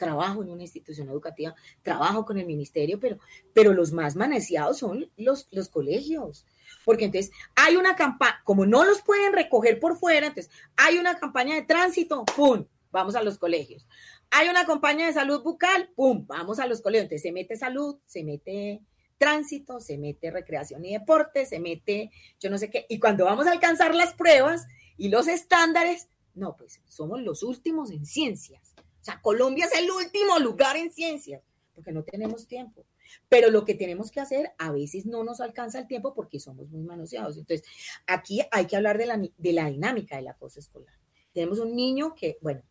[0.00, 3.18] trabajo en una institución educativa, trabajo con el ministerio, pero,
[3.52, 6.44] pero los más manoseados son los, los colegios.
[6.84, 11.18] Porque entonces hay una campaña, como no los pueden recoger por fuera, entonces hay una
[11.18, 12.64] campaña de tránsito, ¡pum!
[12.90, 13.86] Vamos a los colegios.
[14.30, 16.26] Hay una campaña de salud bucal, ¡pum!
[16.26, 17.04] Vamos a los colegios.
[17.04, 18.80] Entonces se mete salud, se mete
[19.18, 22.10] tránsito, se mete recreación y deporte, se mete
[22.40, 22.86] yo no sé qué.
[22.88, 27.90] Y cuando vamos a alcanzar las pruebas y los estándares, no, pues somos los últimos
[27.90, 28.69] en ciencias.
[29.10, 31.42] Sea, Colombia es el último lugar en ciencias,
[31.74, 32.84] porque no tenemos tiempo.
[33.28, 36.70] Pero lo que tenemos que hacer a veces no nos alcanza el tiempo porque somos
[36.70, 37.36] muy manoseados.
[37.36, 37.66] Entonces,
[38.06, 40.94] aquí hay que hablar de la, de la dinámica de la cosa escolar.
[41.32, 42.62] Tenemos un niño que, bueno,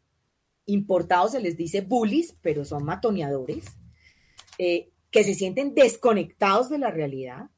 [0.66, 3.66] importados se les dice bullies, pero son matoneadores,
[4.58, 7.50] eh, que se sienten desconectados de la realidad,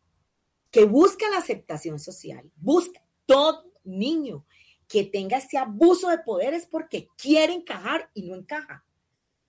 [0.71, 4.45] que buscan la aceptación social, busca todo niño
[4.91, 8.83] que tenga este abuso de poder es porque quiere encajar y no encaja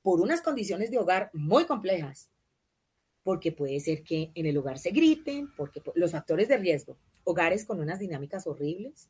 [0.00, 2.30] por unas condiciones de hogar muy complejas.
[3.24, 7.64] Porque puede ser que en el hogar se griten, porque los factores de riesgo, hogares
[7.64, 9.08] con unas dinámicas horribles,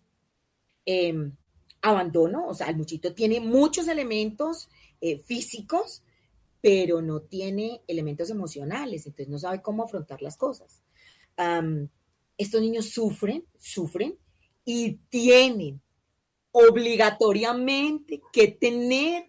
[0.86, 1.36] em,
[1.82, 4.70] abandono, o sea, el muchito tiene muchos elementos
[5.02, 6.02] eh, físicos,
[6.62, 10.82] pero no tiene elementos emocionales, entonces no sabe cómo afrontar las cosas.
[12.36, 14.16] estos niños sufren, sufren
[14.64, 15.80] y tienen
[16.52, 19.26] obligatoriamente que tener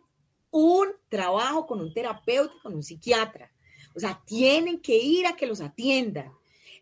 [0.52, 3.52] un trabajo con un terapeuta, con un psiquiatra.
[3.96, 6.32] O sea, tienen que ir a que los atiendan.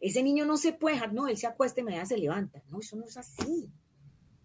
[0.01, 2.61] Ese niño no se puede dejar, no, él se acuesta y mañana se levanta.
[2.69, 3.69] No, eso no es así.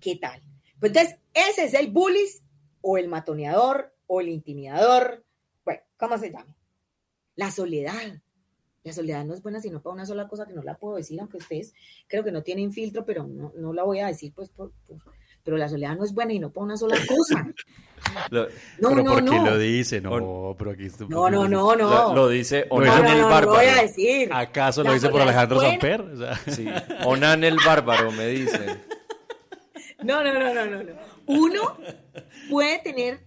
[0.00, 0.40] ¿Qué tal?
[0.78, 2.42] Pues entonces, ese es el bullies
[2.82, 5.24] o el matoneador o el intimidador.
[5.64, 6.54] Bueno, ¿cómo se llama?
[7.35, 8.20] La soledad.
[8.85, 11.18] La soledad no es buena sino para una sola cosa que no la puedo decir,
[11.18, 11.72] aunque ustedes
[12.06, 14.72] creo que no tienen filtro, pero no, no la voy a decir pues por
[15.46, 17.46] pero la soledad no es buena y no para una sola cosa.
[18.32, 18.48] no,
[18.80, 20.00] pero no, ¿por qué lo dice?
[20.00, 22.14] No, pero aquí No, no, no, no.
[22.14, 23.52] Lo, dice Onan el Bárbaro.
[23.52, 24.28] voy a decir.
[24.32, 26.04] ¿Acaso lo dice por Alejandro Samper?
[26.48, 26.66] Sí.
[27.04, 28.59] Onan el Bárbaro, me dice.
[30.02, 30.92] No, no, no, no, no.
[31.26, 31.78] Uno
[32.50, 33.20] puede tener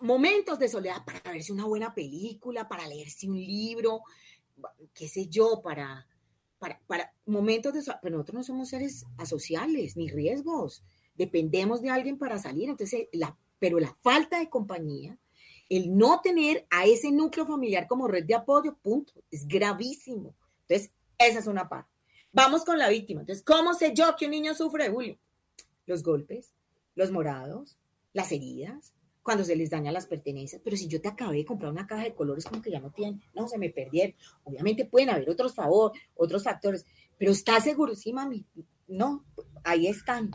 [0.00, 4.00] momentos de soledad para verse una buena película, para leerse un libro,
[4.92, 6.04] qué sé yo, para,
[6.58, 7.82] para, para momentos de...
[8.02, 10.82] Pero nosotros no somos seres asociales, ni riesgos
[11.18, 13.08] dependemos de alguien para salir, entonces,
[13.58, 15.18] pero la falta de compañía,
[15.68, 20.34] el no tener a ese núcleo familiar como red de apoyo, punto, es gravísimo.
[20.62, 21.90] Entonces, esa es una parte.
[22.32, 23.20] Vamos con la víctima.
[23.20, 25.16] Entonces, ¿cómo sé yo que un niño sufre de bullying?
[25.86, 26.52] Los golpes,
[26.94, 27.76] los morados,
[28.12, 30.62] las heridas, cuando se les daña las pertenencias.
[30.64, 32.90] Pero si yo te acabé de comprar una caja de colores como que ya no
[32.90, 34.14] tiene, no, se me perdieron.
[34.44, 36.86] Obviamente pueden haber otros favores, otros factores,
[37.18, 37.94] pero ¿está seguro?
[37.94, 38.46] Sí, mami.
[38.86, 39.24] No,
[39.64, 40.30] ahí están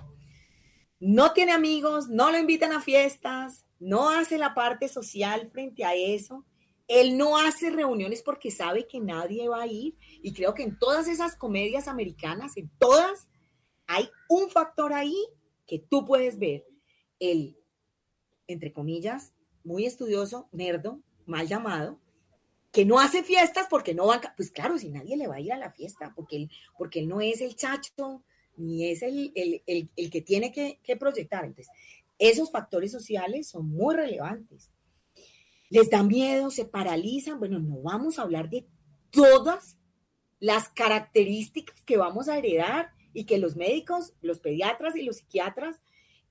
[1.04, 5.94] no tiene amigos, no lo invitan a fiestas, no hace la parte social frente a
[5.96, 6.46] eso.
[6.88, 9.98] Él no hace reuniones porque sabe que nadie va a ir.
[10.22, 13.28] Y creo que en todas esas comedias americanas, en todas,
[13.86, 15.18] hay un factor ahí
[15.68, 16.66] que tú puedes ver.
[17.20, 17.58] El,
[18.48, 19.34] entre comillas,
[19.66, 22.00] muy estudioso, nerdo, mal llamado,
[22.72, 25.52] que no hace fiestas porque no van, pues claro, si nadie le va a ir
[25.52, 28.24] a la fiesta, porque él, porque él no es el chacho
[28.58, 29.32] ni es el,
[30.12, 31.46] que tiene que, proyectar.
[31.46, 31.74] Entonces,
[32.20, 34.70] esos factores sociales son muy relevantes.
[35.70, 37.40] Les da miedo, se paralizan.
[37.40, 38.68] Bueno, no vamos a hablar de
[39.10, 39.78] todas
[40.40, 45.80] las características que vamos a heredar y que los médicos, los pediatras y los psiquiatras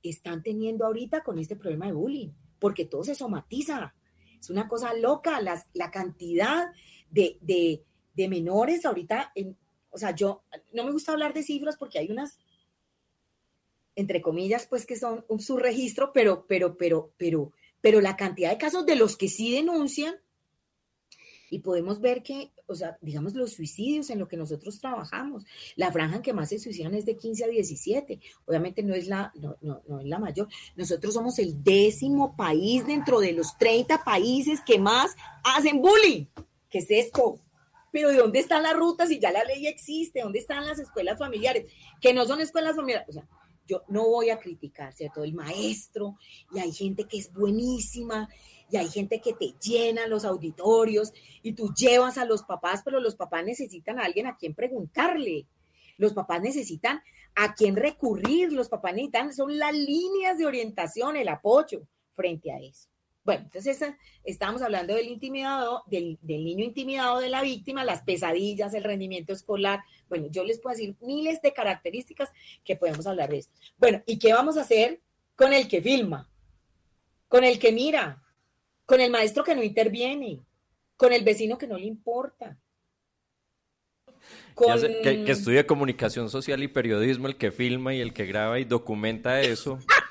[0.03, 2.31] están teniendo ahorita con este problema de bullying.
[2.59, 3.93] porque todo se somatiza.
[4.39, 6.66] Es una cosa loca las, la cantidad
[7.11, 7.83] de, de,
[8.14, 9.57] de menores ahorita, en,
[9.93, 12.38] o sea, yo no me gusta hablar de cifras porque hay unas,
[13.95, 18.59] entre comillas, pues que son un subregistro, pero, pero, pero, pero, pero la cantidad de
[18.59, 20.14] casos de los que sí denuncian
[21.51, 25.45] y podemos ver que, o sea, digamos los suicidios en lo que nosotros trabajamos,
[25.76, 29.07] la franja en que más se suicidan es de 15 a 17, obviamente no es
[29.07, 33.59] la, no, no, no es la mayor, nosotros somos el décimo país dentro de los
[33.59, 35.14] 30 países que más
[35.45, 36.24] hacen bullying,
[36.70, 37.38] ¿qué es esto?
[37.93, 40.22] Pero ¿de dónde están las rutas si ya la ley existe?
[40.22, 41.70] ¿Dónde están las escuelas familiares?
[42.01, 43.28] Que no son escuelas familiares, o sea,
[43.66, 45.22] yo no voy a criticar, ¿cierto?
[45.22, 46.16] El maestro,
[46.53, 48.28] y hay gente que es buenísima,
[48.72, 51.12] y hay gente que te llena los auditorios
[51.43, 55.47] y tú llevas a los papás, pero los papás necesitan a alguien a quien preguntarle.
[55.99, 57.03] Los papás necesitan
[57.34, 62.61] a quien recurrir, los papás necesitan, son las líneas de orientación, el apoyo frente a
[62.61, 62.88] eso.
[63.25, 63.79] Bueno, entonces
[64.25, 69.33] estábamos hablando del intimidado, del, del, niño intimidado de la víctima, las pesadillas, el rendimiento
[69.33, 69.85] escolar.
[70.09, 72.31] Bueno, yo les puedo decir miles de características
[72.64, 73.51] que podemos hablar de eso.
[73.79, 75.01] Bueno, ¿y qué vamos a hacer
[75.37, 76.29] con el que filma?
[77.29, 78.23] Con el que mira,
[78.87, 80.41] con el maestro que no interviene,
[80.97, 82.59] con el vecino que no le importa.
[84.55, 84.81] Con...
[84.81, 88.59] Sé, que, que estudia comunicación social y periodismo, el que filma y el que graba
[88.59, 89.79] y documenta eso.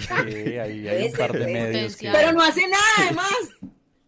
[0.00, 0.12] sí,
[0.58, 1.96] ahí hay un par de medios.
[1.96, 2.10] Que...
[2.10, 3.50] Pero no hace nada además.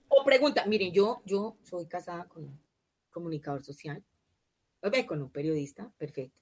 [0.08, 2.60] O pregunta, miren, yo, yo soy casada con un
[3.10, 4.02] comunicador social,
[5.06, 6.38] con un periodista, perfecto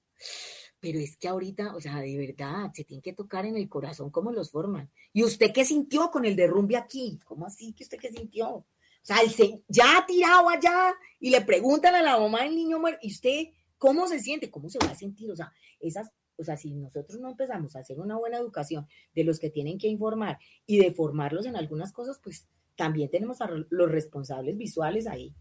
[0.83, 4.09] pero es que ahorita, o sea, de verdad, se tiene que tocar en el corazón
[4.09, 4.91] cómo los forman.
[5.13, 7.17] ¿Y usted qué sintió con el derrumbe aquí?
[7.23, 8.49] ¿Cómo así que usted qué sintió?
[8.49, 8.65] O
[9.01, 12.99] sea, se, ya ha tirado allá y le preguntan a la mamá del niño muerto,
[13.01, 13.45] ¿y usted
[13.77, 14.51] cómo se siente?
[14.51, 15.31] ¿Cómo se va a sentir?
[15.31, 19.23] O sea, esas, o sea, si nosotros no empezamos a hacer una buena educación de
[19.23, 23.49] los que tienen que informar y de formarlos en algunas cosas, pues también tenemos a
[23.69, 25.33] los responsables visuales ahí.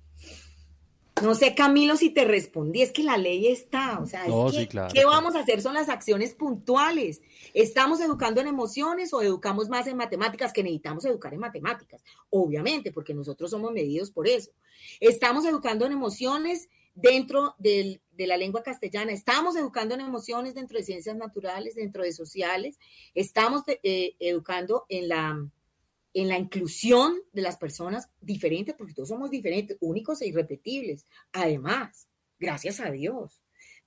[1.22, 4.52] No sé, Camilo, si te respondí, es que la ley está, o sea, no, es
[4.52, 5.62] que, sí, claro, ¿qué vamos a hacer?
[5.62, 7.20] Son las acciones puntuales.
[7.54, 12.02] ¿Estamos educando en emociones o educamos más en matemáticas que necesitamos educar en matemáticas?
[12.30, 14.50] Obviamente, porque nosotros somos medidos por eso.
[14.98, 19.12] ¿Estamos educando en emociones dentro del, de la lengua castellana?
[19.12, 22.78] ¿Estamos educando en emociones dentro de ciencias naturales, dentro de sociales?
[23.14, 25.38] ¿Estamos eh, educando en la
[26.14, 31.06] en la inclusión de las personas diferentes, porque todos somos diferentes, únicos e irrepetibles.
[31.32, 32.06] Además,
[32.38, 33.40] gracias a Dios.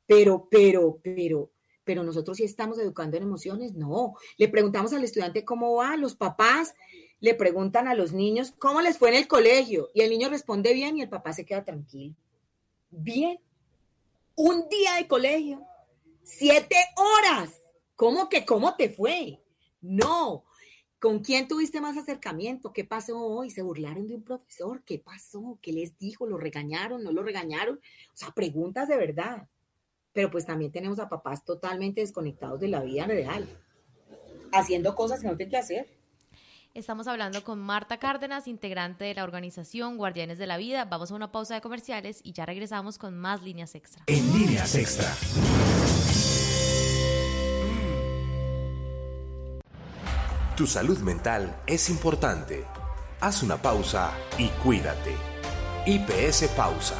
[0.07, 1.51] Pero, pero, pero,
[1.83, 4.15] pero nosotros sí estamos educando en emociones, no.
[4.37, 6.73] Le preguntamos al estudiante cómo va, los papás
[7.19, 10.73] le preguntan a los niños cómo les fue en el colegio y el niño responde
[10.73, 12.15] bien y el papá se queda tranquilo.
[12.97, 13.39] Bien.
[14.35, 15.65] Un día de colegio,
[16.23, 17.61] siete horas.
[17.95, 19.41] ¿Cómo que cómo te fue?
[19.81, 20.43] No,
[21.05, 22.73] ¿Con quién tuviste más acercamiento?
[22.73, 23.51] ¿Qué pasó hoy?
[23.51, 24.81] ¿Se burlaron de un profesor?
[24.83, 25.59] ¿Qué pasó?
[25.61, 26.25] ¿Qué les dijo?
[26.25, 27.03] ¿Lo regañaron?
[27.03, 27.75] ¿No lo regañaron?
[27.77, 29.47] O sea, preguntas de verdad.
[30.13, 33.47] Pero pues también tenemos a papás totalmente desconectados de la vida real,
[34.51, 35.87] haciendo cosas que no tienen que hacer.
[36.75, 40.83] Estamos hablando con Marta Cárdenas, integrante de la organización Guardianes de la Vida.
[40.83, 44.03] Vamos a una pausa de comerciales y ya regresamos con más líneas extra.
[44.07, 45.07] En líneas extra.
[50.57, 52.65] Tu salud mental es importante.
[53.21, 55.15] Haz una pausa y cuídate.
[55.85, 56.97] IPS Pausa.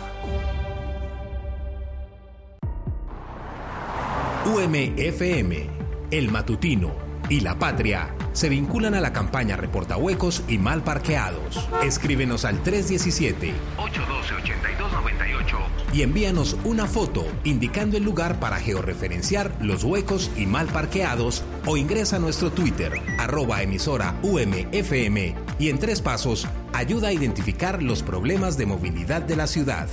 [4.45, 5.69] UMFM,
[6.11, 6.95] El Matutino
[7.29, 11.67] y La Patria se vinculan a la campaña Reporta Huecos y Mal Parqueados.
[11.83, 15.57] Escríbenos al 317 812 8298
[15.93, 21.77] y envíanos una foto indicando el lugar para georreferenciar los huecos y mal parqueados o
[21.77, 28.03] ingresa a nuestro Twitter, arroba emisora UMFM y en tres pasos ayuda a identificar los
[28.03, 29.87] problemas de movilidad de la ciudad.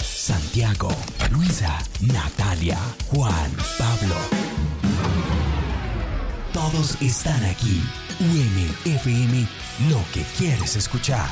[0.00, 0.90] Santiago,
[1.30, 2.78] Luisa, Natalia,
[3.10, 4.71] Juan, Pablo.
[6.52, 7.80] Todos están aquí.
[8.20, 9.46] UMFM,
[9.88, 11.30] lo que quieres escuchar.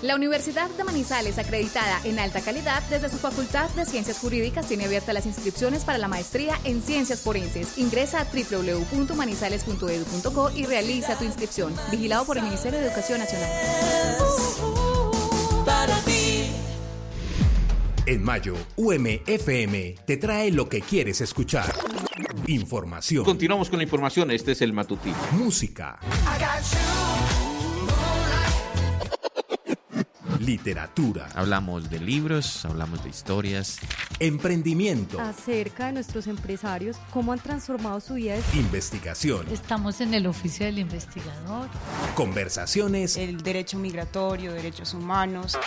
[0.00, 4.86] La Universidad de Manizales, acreditada en alta calidad desde su Facultad de Ciencias Jurídicas, tiene
[4.86, 7.76] abiertas las inscripciones para la maestría en Ciencias Forenses.
[7.76, 11.74] Ingresa a www.manizales.edu.co y realiza tu inscripción.
[11.90, 13.50] Vigilado por el Ministerio de Educación Nacional.
[18.08, 21.70] En mayo, UMFM te trae lo que quieres escuchar.
[22.46, 23.22] Información.
[23.22, 24.30] Continuamos con la información.
[24.30, 25.14] Este es el matutino.
[25.32, 25.98] Música.
[30.40, 33.78] literatura, Hablamos de libros, hablamos de historias.
[34.20, 38.36] emprendimiento, acerca de nuestros empresarios, cómo han transformado su vida.
[38.54, 41.68] investigación, Estamos en el oficio del investigador.
[42.14, 45.58] conversaciones El derecho migratorio, derechos humanos.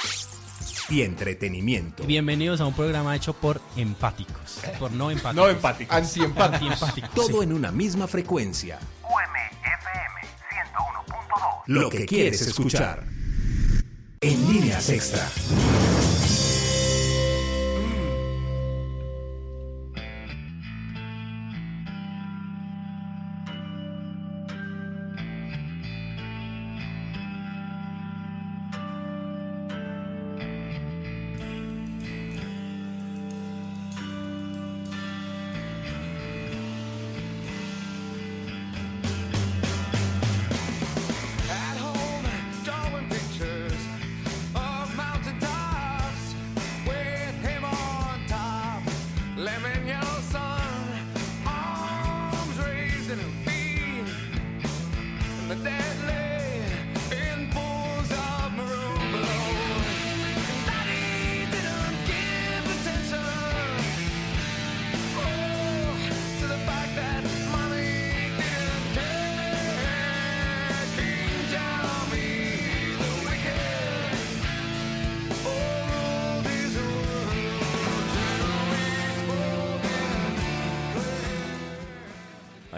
[0.90, 2.04] Y entretenimiento.
[2.04, 4.60] Bienvenidos a un programa hecho por empáticos.
[4.80, 5.36] Por no empáticos.
[5.36, 5.96] No empáticos.
[5.96, 6.82] Antiempáticos.
[6.82, 7.44] Antiempáticos, Todo sí.
[7.44, 8.80] en una misma frecuencia.
[11.68, 13.04] Lo que quieres escuchar.
[14.20, 15.28] En líneas extra.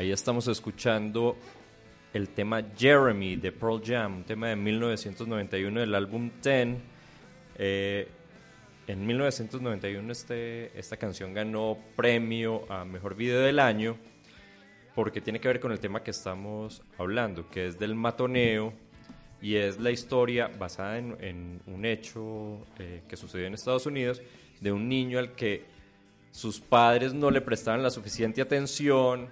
[0.03, 1.37] Ahí estamos escuchando
[2.13, 6.77] el tema Jeremy de Pearl Jam, un tema de 1991 del álbum Ten.
[7.57, 8.09] Eh,
[8.85, 13.95] en 1991 este, esta canción ganó premio a Mejor Video del Año
[14.93, 18.73] porque tiene que ver con el tema que estamos hablando, que es del matoneo
[19.41, 24.21] y es la historia basada en, en un hecho eh, que sucedió en Estados Unidos
[24.59, 25.63] de un niño al que
[26.31, 29.29] sus padres no le prestaban la suficiente atención,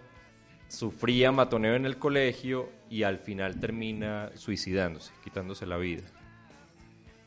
[0.72, 6.04] sufría matoneo en el colegio y al final termina suicidándose, quitándose la vida.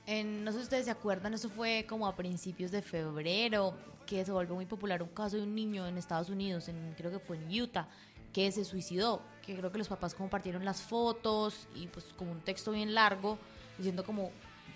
[0.06, 3.74] En- no sé si ustedes se acuerdan, eso fue como a principios de febrero,
[4.06, 7.10] que se volvió muy popular un caso de un niño en Estados Unidos, en, creo
[7.10, 7.86] que fue en Utah,
[8.32, 12.40] que se suicidó, que creo que los papás compartieron las fotos y pues como un
[12.40, 13.38] texto bien largo,
[13.76, 14.30] diciendo como,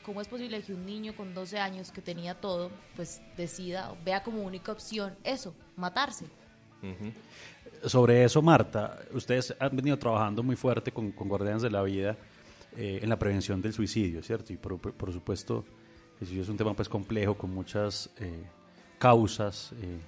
[0.05, 4.23] ¿cómo es posible que un niño con 12 años que tenía todo, pues decida, vea
[4.23, 6.27] como única opción eso, matarse?
[7.85, 12.17] Sobre eso, Marta, ustedes han venido trabajando muy fuerte con, Guardianes de la Vida
[12.77, 14.53] eh, en la prevención del suicidio, ¿cierto?
[14.53, 15.65] Y por, por- supuesto,
[16.15, 18.43] el suicidio es un tema pues complejo con muchas eh,
[18.99, 19.99] causas, eh,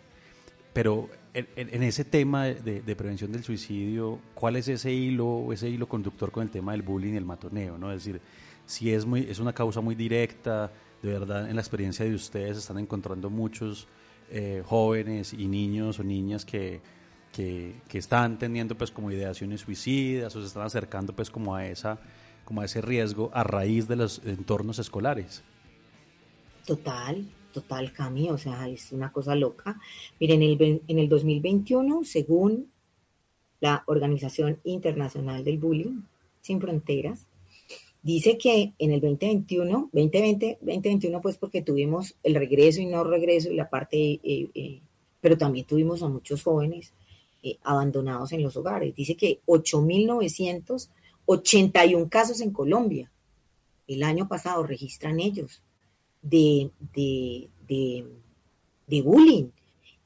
[0.73, 6.31] pero en, ese tema de prevención del suicidio, ¿cuál es ese hilo, ese hilo conductor
[6.31, 7.77] con el tema del bullying y el matoneo?
[7.77, 7.93] ¿no?
[7.93, 8.21] Es decir,
[8.67, 12.59] si es, muy, es una causa muy directa, de verdad, en la experiencia de ustedes
[12.59, 13.89] están encontrando muchos
[14.31, 16.81] eh, jóvenes y niños o niñas que,
[17.33, 21.99] que, están teniendo pues como ideaciones suicidas o se están acercando pues como a esa
[22.45, 25.43] como a ese riesgo a raíz de los entornos escolares.
[26.67, 27.25] Total,
[27.55, 29.81] total, Cami, o sea, es una cosa loca.
[30.19, 32.69] Miren, en el, en el 2021, según
[33.61, 36.03] la Organización Internacional del Bullying
[36.41, 37.27] Sin Fronteras,
[38.03, 43.53] dice que en el 2021, 2020, 2021, pues porque tuvimos el regreso y no regreso
[43.53, 44.81] y la parte, eh, eh,
[45.21, 46.93] pero también tuvimos a muchos jóvenes
[47.43, 48.95] eh, abandonados en los hogares.
[48.95, 53.11] Dice que 8.981 casos en Colombia.
[53.87, 55.63] El año pasado registran ellos
[56.23, 57.49] de, de,
[58.87, 59.51] de, bullying.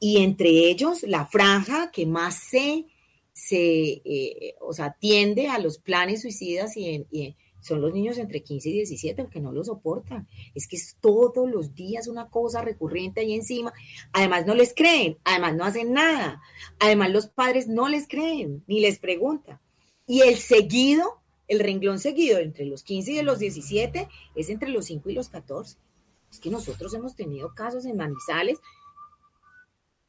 [0.00, 2.84] Y entre ellos, la franja que más se,
[3.32, 7.34] se eh, o sea, tiende a los planes suicidas y, en- y
[7.64, 10.28] son los niños entre 15 y 17, porque no lo soportan.
[10.54, 13.72] Es que es todos los días una cosa recurrente ahí encima.
[14.12, 16.42] Además, no les creen, además, no hacen nada.
[16.78, 19.58] Además, los padres no les creen, ni les preguntan.
[20.06, 24.84] Y el seguido, el renglón seguido entre los 15 y los 17 es entre los
[24.84, 25.78] 5 y los 14.
[26.30, 28.58] Es que nosotros hemos tenido casos en Manizales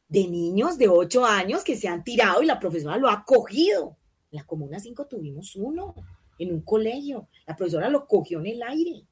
[0.09, 3.95] de niños de 8 años que se han tirado y la profesora lo ha cogido.
[4.33, 5.95] En la Comuna 5 tuvimos uno
[6.39, 7.27] en un colegio.
[7.45, 9.03] La profesora lo cogió en el aire.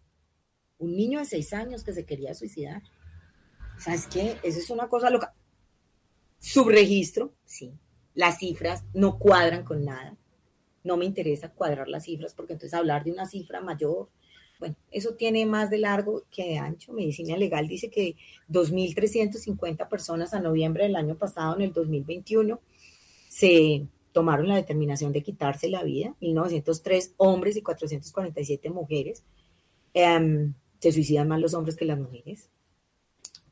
[0.79, 2.81] Un niño de 6 años que se quería suicidar.
[3.79, 4.37] ¿Sabes qué?
[4.43, 5.33] Eso es una cosa loca.
[6.39, 7.71] Subregistro, sí.
[8.13, 10.15] Las cifras no cuadran con nada.
[10.83, 14.09] No me interesa cuadrar las cifras porque entonces hablar de una cifra mayor,
[14.59, 16.93] bueno, eso tiene más de largo que de ancho.
[16.93, 18.15] Medicina Legal dice que
[18.49, 22.59] 2.350 personas a noviembre del año pasado, en el 2021,
[23.27, 29.23] se tomaron la determinación de quitarse la vida, 1.903 hombres y 447 mujeres.
[29.93, 32.49] Em, Se suicidan más los hombres que las mujeres,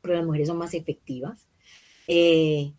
[0.02, 1.46] pero las mujeres son más efectivas.
[2.06, 2.72] Eh,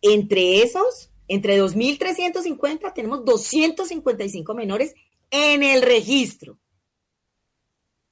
[0.00, 4.94] entre esos, entre 2.350 tenemos 255 menores
[5.32, 6.56] en el registro,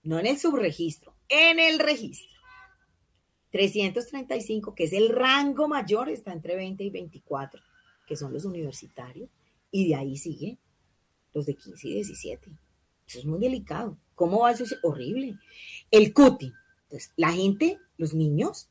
[0.02, 2.36] no en el subregistro, en el registro.
[3.52, 7.62] 335, que es el rango mayor, está entre 20 y 24,
[8.06, 9.28] que son los universitarios,
[9.70, 10.58] y de ahí sigue
[11.34, 12.50] los de 15 y 17.
[13.06, 13.96] Eso es muy delicado.
[14.14, 14.64] ¿Cómo va eso?
[14.64, 15.38] Es horrible.
[15.90, 16.52] El cuti.
[16.84, 18.68] Entonces, la gente, los niños,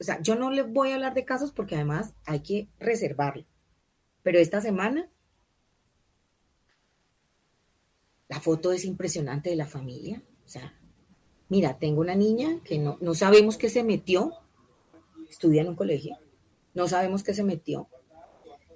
[0.00, 3.44] o sea, yo no les voy a hablar de casos porque además hay que reservarlo.
[4.22, 5.08] Pero esta semana,
[8.28, 10.22] la foto es impresionante de la familia.
[10.44, 10.74] O sea,
[11.48, 14.32] mira, tengo una niña que no, no sabemos qué se metió,
[15.28, 16.18] estudia en un colegio,
[16.74, 17.88] no sabemos qué se metió.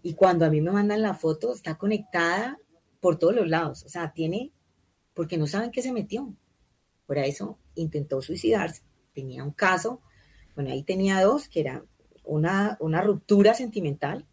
[0.04, 2.58] Y cuando a mí me mandan la foto, está conectada
[3.00, 3.84] por todos los lados.
[3.84, 4.52] O sea, tiene,
[5.14, 6.28] porque no saben qué se metió.
[7.06, 8.82] Por eso intentó suicidarse.
[9.14, 10.02] Tenía un caso,
[10.54, 11.82] bueno, ahí tenía dos, que era
[12.22, 14.26] una, una ruptura sentimental,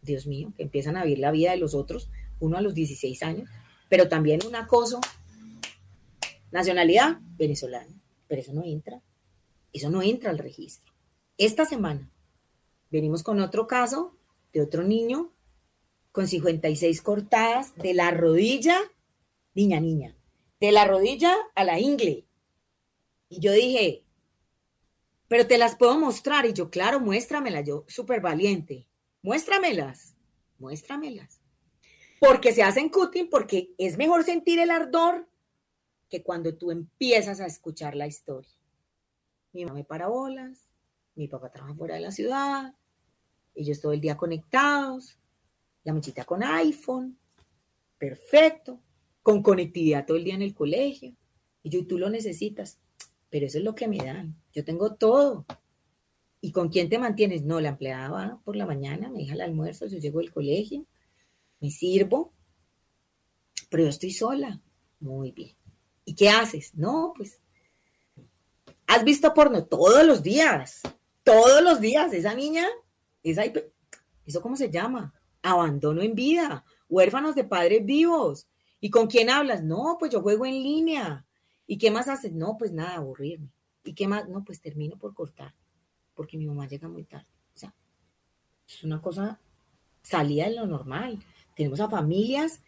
[0.00, 2.08] Dios mío, que empiezan a vivir la vida de los otros,
[2.38, 3.50] uno a los 16 años,
[3.88, 5.00] pero también un acoso.
[6.52, 7.92] Nacionalidad venezolana,
[8.28, 9.02] pero eso no entra,
[9.72, 10.92] eso no entra al registro.
[11.36, 12.08] Esta semana
[12.92, 14.15] venimos con otro caso
[14.56, 15.30] de otro niño
[16.12, 18.80] con 56 cortadas de la rodilla,
[19.54, 20.16] niña, niña,
[20.60, 22.24] de la rodilla a la ingle.
[23.28, 24.02] Y yo dije,
[25.28, 26.46] pero te las puedo mostrar.
[26.46, 28.86] Y yo, claro, muéstramelas, yo súper valiente.
[29.20, 30.14] Muéstramelas,
[30.58, 31.38] muéstramelas.
[32.18, 35.28] Porque se hacen cutting, porque es mejor sentir el ardor
[36.08, 38.56] que cuando tú empiezas a escuchar la historia.
[39.52, 40.66] Mi mamá me para bolas,
[41.14, 42.72] mi papá trabaja fuera de la ciudad,
[43.56, 45.16] ellos todo el día conectados,
[45.82, 47.18] la muchita con iPhone,
[47.98, 48.80] perfecto,
[49.22, 51.14] con conectividad todo el día en el colegio.
[51.62, 52.78] Y yo, tú lo necesitas,
[53.30, 54.34] pero eso es lo que me dan.
[54.54, 55.44] Yo tengo todo.
[56.40, 57.42] ¿Y con quién te mantienes?
[57.42, 60.84] No, la empleada va por la mañana, me deja el almuerzo, yo llego del colegio,
[61.60, 62.30] me sirvo,
[63.68, 64.60] pero yo estoy sola.
[65.00, 65.54] Muy bien.
[66.04, 66.74] ¿Y qué haces?
[66.74, 67.38] No, pues,
[68.86, 70.82] has visto porno todos los días,
[71.24, 72.12] todos los días.
[72.12, 72.66] Esa niña,
[73.30, 73.44] esa,
[74.26, 75.12] ¿eso cómo se llama?
[75.42, 78.46] Abandono en vida, huérfanos de padres vivos.
[78.80, 79.62] ¿Y con quién hablas?
[79.62, 81.24] No, pues yo juego en línea.
[81.66, 82.32] ¿Y qué más haces?
[82.32, 83.48] No, pues nada, aburrirme.
[83.84, 84.28] ¿Y qué más?
[84.28, 85.52] No, pues termino por cortar,
[86.14, 87.26] porque mi mamá llega muy tarde.
[87.54, 87.72] O sea,
[88.68, 89.38] es una cosa
[90.02, 91.18] salida de lo normal.
[91.56, 92.60] Tenemos a familias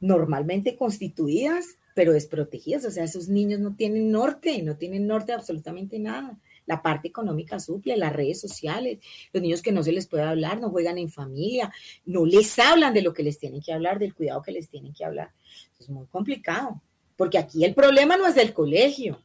[0.00, 2.84] normalmente constituidas, pero desprotegidas.
[2.84, 6.36] O sea, esos niños no tienen norte, no tienen norte absolutamente nada.
[6.66, 9.00] La parte económica suple, las redes sociales,
[9.32, 11.72] los niños que no se les puede hablar, no juegan en familia,
[12.04, 14.92] no les hablan de lo que les tienen que hablar, del cuidado que les tienen
[14.92, 15.30] que hablar.
[15.78, 16.80] Es muy complicado,
[17.16, 19.20] porque aquí el problema no es del colegio.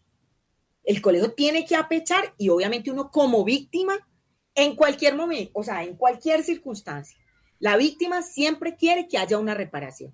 [0.83, 3.95] El colegio tiene que apechar y obviamente uno como víctima,
[4.53, 7.17] en cualquier momento, o sea, en cualquier circunstancia,
[7.59, 10.13] la víctima siempre quiere que haya una reparación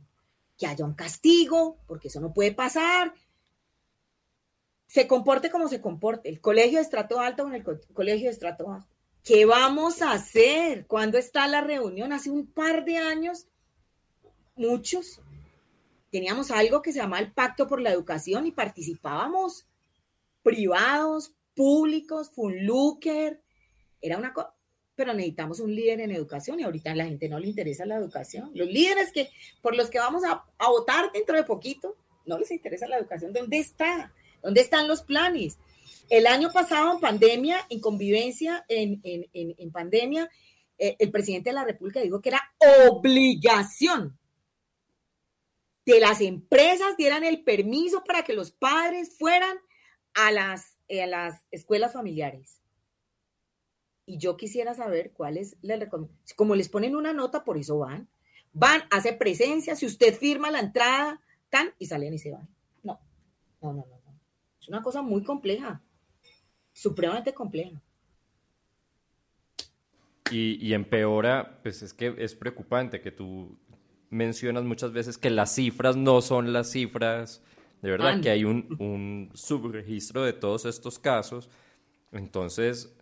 [0.57, 3.13] que haya un castigo, porque eso no puede pasar.
[4.87, 6.29] Se comporte como se comporte.
[6.29, 8.87] El colegio de estrato alto con el co colegio de estrato bajo.
[9.23, 10.87] ¿Qué vamos a hacer?
[10.87, 12.13] ¿Cuándo está la reunión?
[12.13, 13.47] Hace un par de años,
[14.55, 15.21] muchos
[16.09, 19.67] teníamos algo que se llama el Pacto por la Educación y participábamos
[20.43, 23.41] privados, públicos, Funlooker.
[24.01, 24.53] Era una cosa
[24.97, 27.97] pero necesitamos un líder en educación y ahorita a la gente no le interesa la
[27.97, 28.49] educación.
[28.55, 29.29] Los líderes que
[29.61, 33.31] por los que vamos a, a, votar dentro de poquito, no les interesa la educación.
[33.31, 34.11] ¿Dónde está?
[34.41, 35.57] ¿Dónde están los planes?
[36.09, 40.29] El año pasado en pandemia, en convivencia, en, en, en, en pandemia,
[40.77, 42.41] eh, el presidente de la República dijo que era
[42.89, 44.17] obligación
[45.85, 49.57] de las empresas dieran el permiso para que los padres fueran
[50.13, 52.57] a las, eh, a las escuelas familiares
[54.07, 56.35] y yo quisiera saber cuál es la recomendación.
[56.37, 58.07] Como les ponen una nota, por eso van.
[58.53, 62.47] Van, hace presencia, si usted firma la entrada, tan, y salen y se van.
[62.83, 62.99] No,
[63.61, 63.96] no, no, no.
[64.67, 65.81] Es una cosa muy compleja,
[66.73, 67.81] supremamente compleja.
[70.29, 73.57] Y, y empeora, pues es que es preocupante que tú
[74.09, 77.41] mencionas muchas veces que las cifras no son las cifras,
[77.81, 81.49] de verdad, que hay un, un subregistro de todos estos casos.
[82.11, 82.93] Entonces,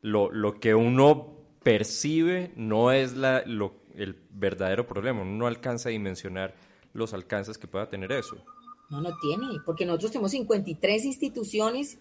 [0.00, 5.20] lo, lo que uno percibe no es la, lo, el verdadero problema.
[5.20, 6.54] Uno no alcanza a dimensionar
[6.94, 8.42] los alcances que pueda tener eso.
[8.90, 11.98] No, no tiene, porque nosotros tenemos 53 instituciones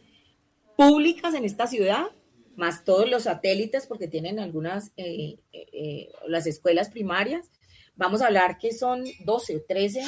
[0.75, 2.07] públicas en esta ciudad,
[2.55, 7.45] más todos los satélites, porque tienen algunas, eh, eh, las escuelas primarias.
[7.95, 10.03] Vamos a hablar que son 12 o 13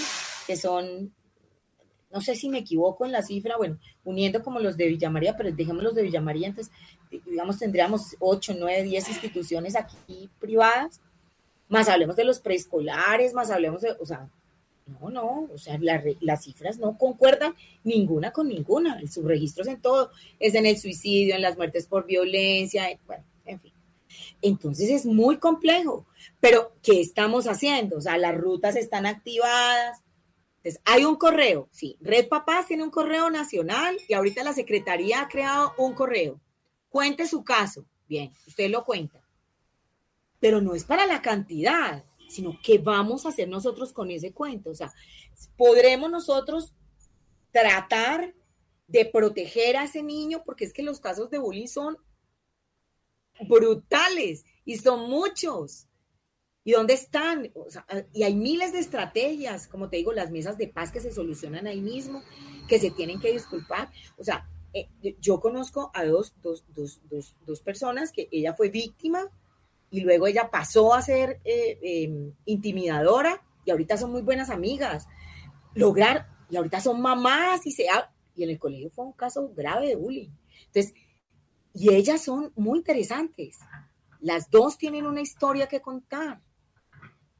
[0.47, 1.13] que son
[2.11, 5.36] no sé si me equivoco en la cifra, bueno, uniendo como los de Villa María,
[5.38, 6.73] pero dejemos los de Villa María, entonces,
[7.25, 10.99] digamos, tendríamos 8, 9, 10 instituciones aquí privadas,
[11.69, 14.27] más hablemos de los preescolares, más hablemos de, o sea,
[14.99, 15.77] no, no, o sea,
[16.21, 20.77] las cifras no concuerdan ninguna con ninguna, el subregistro es en todo, es en el
[20.77, 23.73] suicidio, en las muertes por violencia, en- bueno, en fin.
[24.41, 26.05] Entonces es muy complejo,
[26.39, 27.97] pero ¿qué estamos haciendo?
[27.97, 29.99] O sea, las rutas están activadas.
[30.57, 31.97] Entonces, hay un correo, sí.
[32.01, 36.39] Red Papás tiene un correo nacional y ahorita la Secretaría ha creado un correo.
[36.89, 37.85] Cuente su caso.
[38.07, 39.21] Bien, usted lo cuenta.
[40.39, 44.69] Pero no es para la cantidad, sino qué vamos a hacer nosotros con ese cuento.
[44.69, 44.93] O sea,
[45.57, 46.73] podremos nosotros
[47.51, 48.34] tratar
[48.88, 51.97] de proteger a ese niño, porque es que los casos de bullying son
[53.47, 55.88] brutales y son muchos.
[56.63, 57.51] ¿Y dónde están?
[57.55, 60.99] O sea, y hay miles de estrategias, como te digo, las mesas de paz que
[60.99, 62.21] se solucionan ahí mismo,
[62.67, 63.89] que se tienen que disculpar.
[64.17, 64.88] O sea, eh,
[65.19, 69.29] yo conozco a dos, dos, dos, dos, dos personas que ella fue víctima
[69.91, 75.05] y luego ella pasó a ser eh, eh, intimidadora y ahorita son muy buenas amigas.
[75.75, 77.85] Lograr, y ahorita son mamás y se
[78.35, 80.29] y en el colegio fue un caso grave de bullying.
[80.67, 80.93] Entonces,
[81.73, 83.59] y ellas son muy interesantes.
[84.19, 86.41] Las dos tienen una historia que contar.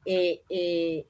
[0.04, 1.06] Eh, eh,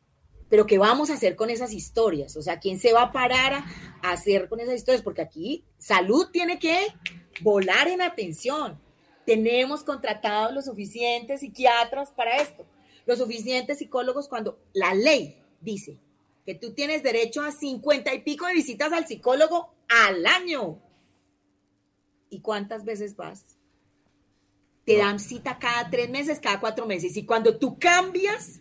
[0.49, 2.37] pero ¿qué vamos a hacer con esas historias?
[2.37, 3.65] O sea, ¿quién se va a parar
[4.03, 5.03] a hacer con esas historias?
[5.03, 6.89] Porque aquí salud tiene que
[7.41, 8.79] volar en atención.
[9.27, 12.65] Tenemos contratados los suficientes psiquiatras para esto,
[13.07, 15.99] los suficientes psicólogos cuando la ley dice
[16.45, 20.81] que tú tienes derecho a cincuenta y pico de visitas al psicólogo al año.
[22.31, 23.45] ¿Y cuántas veces vas?
[24.85, 27.17] Te dan cita cada tres meses, cada cuatro meses.
[27.17, 28.61] Y cuando tú cambias,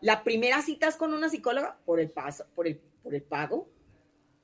[0.00, 3.68] la primera cita es con una psicóloga por el, paso, por el, por el pago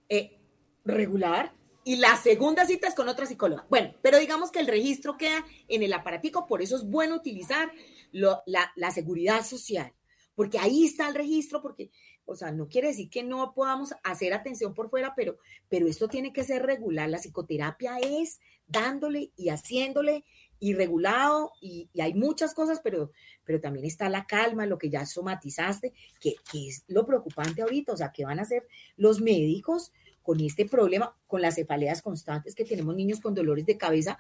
[0.09, 0.39] eh,
[0.85, 1.53] regular
[1.85, 3.67] y la segunda cita es con otra psicóloga.
[3.71, 7.73] Bueno, pero digamos que el registro queda en el aparatico, por eso es bueno utilizar
[8.13, 9.93] lo- la, la seguridad social,
[10.35, 11.91] porque ahí está el registro, porque,
[12.27, 16.09] o sea, no quiere decir que no podamos hacer atención por fuera, pero, pero esto
[16.09, 17.09] tiene que ser regular.
[17.09, 20.25] La psicoterapia es dándole y haciéndole
[20.63, 23.11] y regulado, y, hay muchas cosas, pero,
[23.45, 27.95] pero también está la calma, lo que ya somatizaste, que, que es lo preocupante ahorita,
[27.95, 29.93] o sea, ¿qué van a hacer los médicos
[30.31, 34.17] con este problema, con las cefaleas constantes que tenemos niños con dolores de cabeza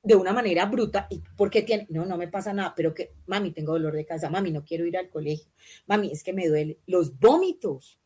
[0.00, 1.08] de una manera bruta?
[1.10, 1.88] ¿Y por qué tiene?
[1.90, 4.86] No, no me pasa nada, pero que, mami, tengo dolor de cabeza, mami, no quiero
[4.86, 5.50] ir al colegio,
[5.88, 6.78] mami, es que me duele.
[6.86, 7.98] Los vómitos.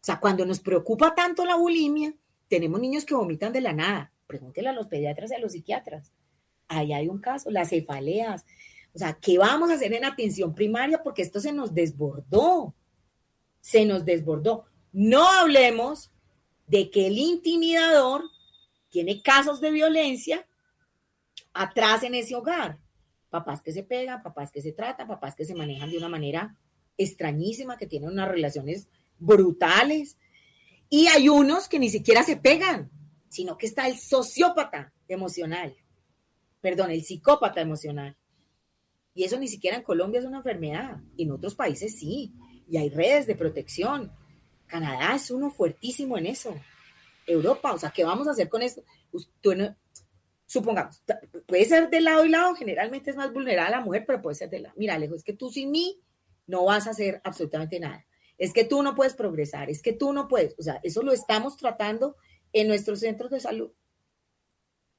[0.00, 2.14] O sea, cuando nos preocupa tanto la bulimia,
[2.46, 4.12] tenemos niños que vomitan de la nada.
[4.28, 6.12] Pregúntele a los pediatras y a los psiquiatras.
[6.68, 8.44] Ahí hay un caso, las cefaleas.
[8.94, 11.02] O sea, ¿qué vamos a hacer en atención primaria?
[11.02, 12.72] Porque esto se nos desbordó.
[13.60, 14.66] Se nos desbordó.
[14.92, 16.10] No hablemos
[16.66, 18.24] de que el intimidador
[18.90, 20.46] tiene casos de violencia
[21.54, 22.78] atrás en ese hogar.
[23.30, 26.54] Papás que se pegan, papás que se tratan, papás que se manejan de una manera
[26.98, 28.88] extrañísima, que tienen unas relaciones
[29.18, 30.16] brutales.
[30.90, 32.90] Y hay unos que ni siquiera se pegan,
[33.28, 35.74] sino que está el sociópata emocional.
[36.60, 38.16] Perdón, el psicópata emocional.
[39.14, 41.00] Y eso ni siquiera en Colombia es una enfermedad.
[41.16, 42.32] En otros países sí.
[42.68, 44.12] Y hay redes de protección.
[44.72, 46.54] Canadá es uno fuertísimo en eso.
[47.26, 48.82] Europa, o sea, ¿qué vamos a hacer con esto?
[49.42, 49.76] Tú no-
[50.46, 51.00] supongamos,
[51.46, 54.48] puede ser de lado y lado, generalmente es más vulnerable la mujer, pero puede ser
[54.50, 54.74] de lado.
[54.78, 55.98] Mira, Alejo, es que tú sin mí
[56.46, 58.04] no vas a hacer absolutamente nada.
[58.38, 60.54] Es que tú no puedes progresar, es que tú no puedes.
[60.58, 62.16] O sea, eso lo estamos tratando
[62.52, 63.70] en nuestros centros de salud.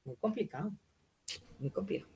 [0.05, 0.71] Muy complicado,
[1.59, 2.07] muy complejo.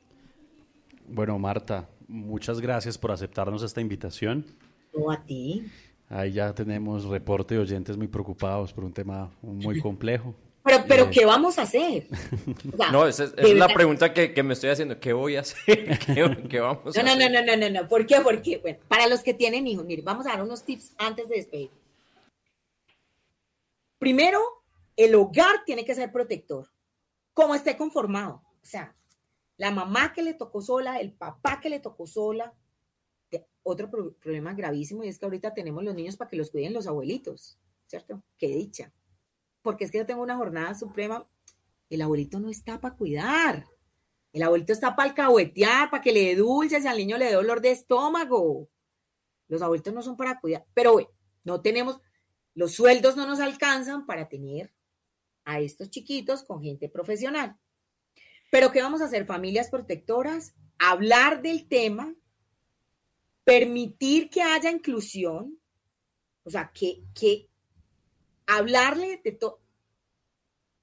[1.07, 4.45] Bueno, Marta, muchas gracias por aceptarnos esta invitación.
[4.93, 5.69] No a ti.
[6.09, 10.33] Ahí ya tenemos reporte de oyentes muy preocupados por un tema muy complejo.
[10.63, 12.07] Pero, pero Eh, ¿qué vamos a hacer?
[12.73, 14.99] O sea, No, esa es, de esa es la pregunta que, que me estoy haciendo.
[14.99, 15.97] ¿Qué voy a hacer?
[16.05, 17.31] ¿Qué, qué vamos a No, no, hacer?
[17.31, 17.87] no, no, no, no, no.
[17.87, 18.19] ¿Por qué?
[18.21, 21.35] Porque, bueno, para los que tienen hijos, miren, vamos a dar unos tips antes de
[21.37, 21.71] despedir.
[23.99, 24.39] Primero,
[24.95, 26.67] el hogar tiene que ser protector,
[27.33, 28.43] como esté conformado.
[28.61, 28.95] O sea,
[29.57, 32.53] la mamá que le tocó sola, el papá que le tocó sola.
[33.69, 36.71] Otro pro- problema gravísimo y es que ahorita tenemos los niños para que los cuiden
[36.73, 38.23] los abuelitos, ¿cierto?
[38.37, 38.93] Qué dicha.
[39.61, 41.27] Porque es que yo tengo una jornada suprema,
[41.89, 43.65] el abuelito no está para cuidar.
[44.31, 47.59] El abuelito está para alcahuetear, para que le dé dulces, al niño le dé dolor
[47.59, 48.69] de estómago.
[49.49, 50.63] Los abuelitos no son para cuidar.
[50.73, 51.09] Pero bueno,
[51.43, 51.99] no tenemos,
[52.53, 54.73] los sueldos no nos alcanzan para tener
[55.43, 57.57] a estos chiquitos con gente profesional.
[58.49, 59.25] Pero ¿qué vamos a hacer?
[59.25, 62.15] Familias protectoras, hablar del tema,
[63.47, 65.57] permitir que haya inclusión,
[66.43, 67.47] o sea, que, que
[68.45, 69.61] hablarle de todo.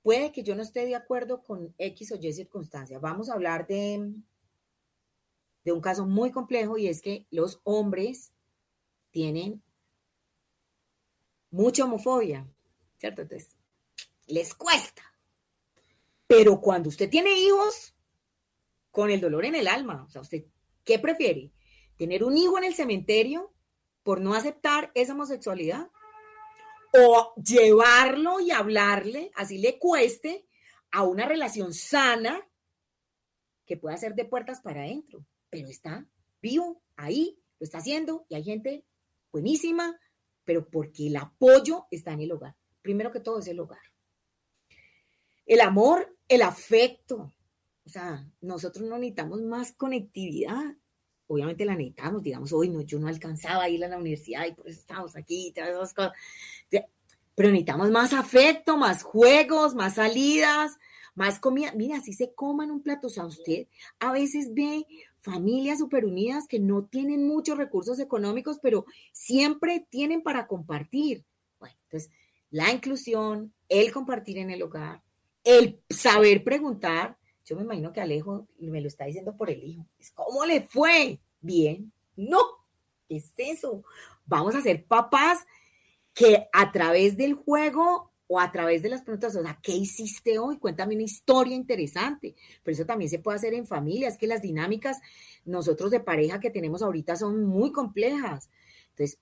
[0.00, 2.98] Puede que yo no esté de acuerdo con X o Y circunstancia.
[2.98, 4.14] Vamos a hablar de,
[5.62, 8.32] de un caso muy complejo y es que los hombres
[9.10, 9.62] tienen
[11.50, 12.48] mucha homofobia,
[12.96, 13.20] ¿cierto?
[13.20, 13.50] Entonces,
[14.26, 15.02] les cuesta.
[16.26, 17.92] Pero cuando usted tiene hijos,
[18.90, 20.46] con el dolor en el alma, o sea, usted,
[20.82, 21.50] ¿qué prefiere?
[21.96, 23.52] ¿Tener un hijo en el cementerio
[24.02, 25.90] por no aceptar esa homosexualidad?
[26.92, 30.46] ¿O llevarlo y hablarle, así le cueste,
[30.90, 32.48] a una relación sana
[33.66, 35.24] que pueda ser de puertas para adentro?
[35.50, 36.06] Pero está
[36.40, 38.84] vivo, ahí, lo está haciendo y hay gente
[39.32, 39.98] buenísima,
[40.44, 42.54] pero porque el apoyo está en el hogar.
[42.82, 43.80] Primero que todo es el hogar.
[45.46, 47.32] El amor, el afecto.
[47.84, 50.74] O sea, nosotros no necesitamos más conectividad.
[51.26, 54.52] Obviamente la necesitamos, digamos, hoy no, yo no alcanzaba a ir a la universidad y
[54.52, 56.12] por eso estamos aquí, todas esas cosas.
[57.34, 60.76] Pero necesitamos más afecto, más juegos, más salidas,
[61.14, 61.72] más comida.
[61.74, 63.06] Mira, así se coman un plato.
[63.08, 63.66] O sea, usted
[63.98, 64.86] a veces ve
[65.20, 71.24] familias súper unidas que no tienen muchos recursos económicos, pero siempre tienen para compartir.
[71.58, 72.10] Bueno, entonces,
[72.50, 75.02] la inclusión, el compartir en el hogar,
[75.42, 77.16] el saber preguntar.
[77.44, 79.86] Yo me imagino que Alejo me lo está diciendo por el hijo.
[80.14, 81.18] ¿Cómo le fue?
[81.40, 81.92] Bien.
[82.16, 82.40] No,
[83.08, 83.84] ¿qué es eso?
[84.24, 85.40] Vamos a ser papás
[86.14, 90.38] que a través del juego o a través de las preguntas, o sea, ¿qué hiciste
[90.38, 90.58] hoy?
[90.58, 92.34] Cuéntame una historia interesante.
[92.62, 94.98] Pero eso también se puede hacer en familia, es que las dinámicas
[95.44, 98.48] nosotros de pareja que tenemos ahorita son muy complejas.
[98.90, 99.18] Entonces,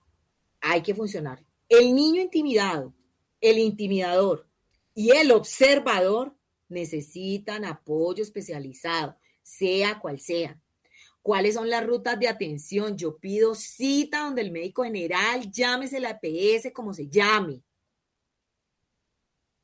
[0.60, 1.42] hay que funcionar.
[1.68, 2.94] El niño intimidado,
[3.40, 4.46] el intimidador
[4.94, 6.36] y el observador
[6.72, 10.60] necesitan apoyo especializado, sea cual sea.
[11.22, 12.96] ¿Cuáles son las rutas de atención?
[12.96, 17.62] Yo pido cita donde el médico general, llámese la EPS, como se llame.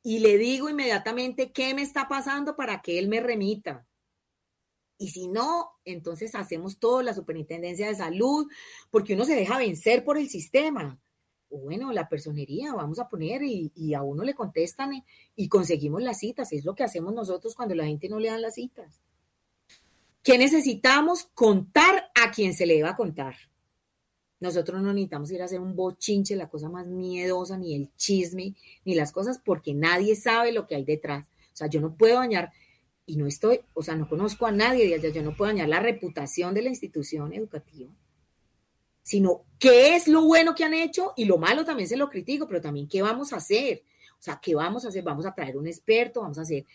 [0.01, 3.85] Y le digo inmediatamente qué me está pasando para que él me remita.
[4.97, 8.47] Y si no, entonces hacemos todo la superintendencia de salud,
[8.89, 10.99] porque uno se deja vencer por el sistema.
[11.49, 15.03] Bueno, la personería, vamos a poner, y, a uno le contestan
[15.35, 16.51] y, conseguimos las citas.
[16.53, 19.01] Es lo que hacemos nosotros cuando la gente no le dan las citas.
[20.21, 21.23] ¿Qué necesitamos?
[21.33, 23.35] Contar a quien se le deba contar.
[24.39, 28.55] Nosotros no necesitamos ir a hacer un bochinche, la cosa más miedosa, ni el chisme,
[28.85, 31.25] ni las cosas, porque nadie sabe lo que hay detrás.
[31.53, 32.51] O sea, yo no puedo dañar,
[33.09, 35.67] y no estoy, o sea, no conozco a nadie de allá, yo no puedo dañar
[35.67, 37.89] la reputación de la institución educativa,
[39.09, 42.47] sino qué es lo bueno que han hecho y lo malo también se lo critico,
[42.47, 43.81] pero también qué vamos a hacer.
[44.11, 45.01] O sea, ¿qué vamos a hacer?
[45.01, 46.67] Vamos a traer un experto, vamos a hacer.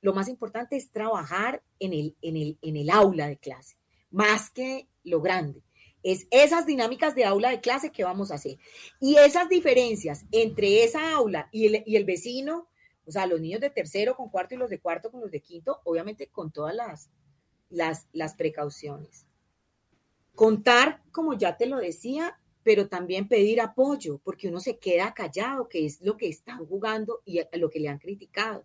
[0.00, 3.76] Lo más importante es trabajar en el, en el, en el aula de clase,
[4.10, 5.62] más que lo grande.
[6.02, 8.58] Es esas dinámicas de aula de clase que vamos a hacer.
[8.98, 12.66] Y esas diferencias entre esa aula y el, y el vecino,
[13.04, 15.40] o sea, los niños de tercero con cuarto y los de cuarto con los de
[15.40, 17.10] quinto, obviamente con todas las,
[17.70, 19.25] las, las precauciones.
[20.36, 25.68] Contar, como ya te lo decía, pero también pedir apoyo, porque uno se queda callado,
[25.68, 28.64] que es lo que están jugando y lo que le han criticado.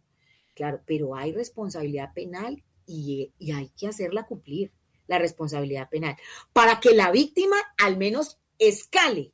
[0.53, 4.69] Claro, pero hay responsabilidad penal y, y hay que hacerla cumplir
[5.07, 6.15] la responsabilidad penal,
[6.53, 9.31] para que la víctima al menos escale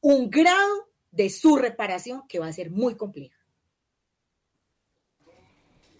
[0.00, 3.36] un grado de su reparación que va a ser muy compleja.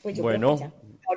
[0.03, 0.65] Pues yo Bueno, sí,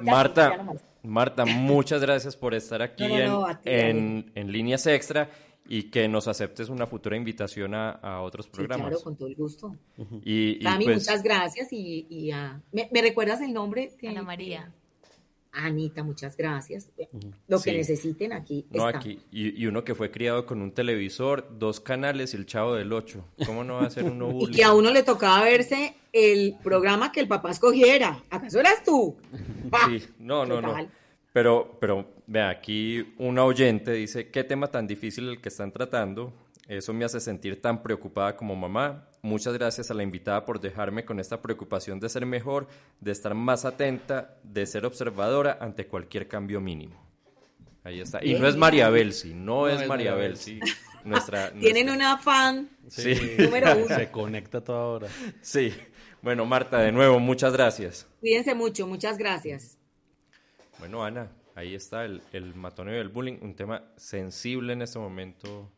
[0.04, 4.52] ya Marta, muchas gracias por estar aquí No, no, no, en, a ti, en, en
[4.52, 5.30] Líneas Extra
[5.68, 8.88] y que nos aceptes una futura invitación a, a otros Sí, programas.
[8.90, 9.76] claro, con todo el gusto.
[10.24, 13.92] Y, y Tami, pues, muchas gracias y, y, ah, ¿me, me recuerdas el nombre?
[14.02, 14.72] de- Ana María.
[15.52, 16.90] Anita, muchas gracias.
[17.48, 19.00] Lo que necesiten aquí no está.
[19.00, 22.76] aquí, y, y uno que fue criado con un televisor, dos canales y el chavo
[22.76, 23.24] del 8.
[23.46, 27.12] ¿Cómo no va a ser uno Y que a uno le tocaba verse el programa
[27.12, 28.24] que el papá escogiera.
[28.30, 29.16] ¿Acaso eras tú?
[29.88, 30.76] Sí, no, no, no.
[31.34, 36.34] Pero, pero, vea, aquí una oyente dice, ¿qué tema tan difícil el que están tratando?
[36.68, 39.09] Eso me hace sentir tan preocupada como mamá.
[39.22, 42.68] Muchas gracias a la invitada por dejarme con esta preocupación de ser mejor,
[43.02, 46.96] de estar más atenta, de ser observadora ante cualquier cambio mínimo.
[47.84, 48.24] Ahí está.
[48.24, 48.56] Y no es.
[48.56, 50.60] María Belsi, no, No es es María María Belsi.
[51.06, 53.14] Nuestra, Tienen nuestra- una fan Sí.
[53.40, 53.96] número uno.
[53.96, 55.08] Se conecta toda hora.
[55.42, 55.74] Sí.
[56.22, 58.06] Bueno, Marta, de nuevo, muchas gracias.
[58.20, 59.78] Cuídense mucho, muchas gracias.
[60.78, 65.00] Bueno, Ana, ahí está el, el matoneo y el bullying, un tema sensible en este
[65.00, 65.70] momento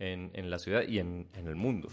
[0.00, 1.88] en, en la ciudad y en, en el mundo.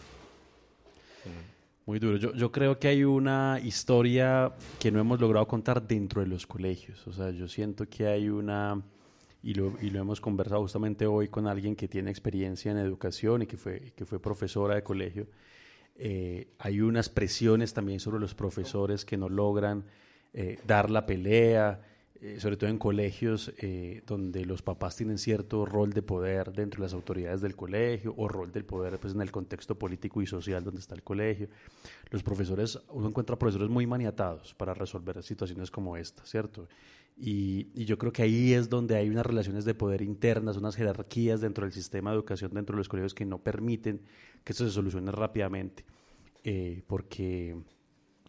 [1.85, 2.17] Muy duro.
[2.17, 7.05] Yo, creo que hay una historia que no hemos logrado contar dentro de los colegios.
[7.07, 8.81] O sea, yo siento que hay una,
[9.41, 13.41] y lo, y lo hemos conversado justamente hoy con alguien que tiene experiencia en educación
[13.41, 15.27] y que fue, que fue profesora de colegio,
[15.95, 19.85] Eh, hay unas presiones también sobre los profesores que no logran
[20.33, 21.81] eh, dar la pelea,
[22.25, 26.79] eh, sobre todo en colegios eh, donde los papás tienen cierto rol de poder dentro
[26.79, 30.25] de las autoridades del colegio o rol del poder pues, en el contexto político y
[30.25, 31.49] social donde está el colegio.
[32.11, 36.69] Los profesores, uno encuentra profesores muy maniatados para resolver situaciones como esta, ¿cierto?
[37.17, 41.41] Y, yo creo que ahí es donde hay unas relaciones de poder internas, unas jerarquías
[41.41, 43.99] dentro del sistema de educación, dentro de los colegios que no permiten
[44.45, 45.83] que esto se solucione rápidamente.
[46.45, 47.57] Eh, porque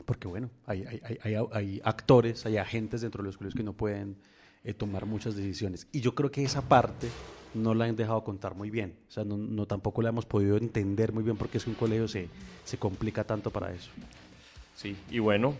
[0.04, 0.84] porque bueno, hay,
[1.22, 4.16] hay, hay, actores, hay agentes dentro de los colegios que no pueden
[4.62, 5.86] eh, tomar muchas decisiones.
[5.92, 7.08] Y yo creo que esa parte
[7.54, 8.96] no la han dejado contar muy bien.
[9.08, 11.76] O sea, no, no tampoco la hemos podido entender muy bien porque es que un
[11.76, 12.28] colegio se,
[12.64, 13.90] se complica tanto para eso.
[14.74, 15.54] Sí, y bueno,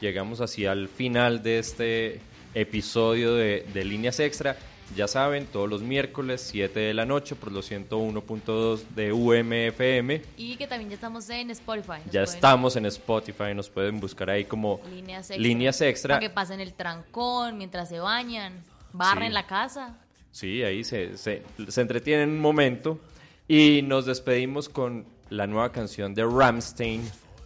[0.00, 2.20] llegamos así al final de este
[2.54, 4.56] episodio de, de Líneas Extra.
[4.94, 10.22] Ya saben, todos los miércoles, 7 de la noche, por los 101.2 de UMFM.
[10.36, 11.98] Y que también ya estamos en Spotify.
[12.06, 15.36] Ya pueden- estamos en Spotify, nos pueden buscar ahí como Líneas extra.
[15.38, 16.14] Líneas Extra.
[16.16, 18.62] Para que pasen el trancón mientras se bañan,
[18.92, 19.34] barren Sí.
[19.34, 19.98] la casa.
[20.30, 23.00] Sí, ahí se, se, se entretienen un momento.
[23.48, 27.02] Y nos despedimos con la nueva canción de Ramstein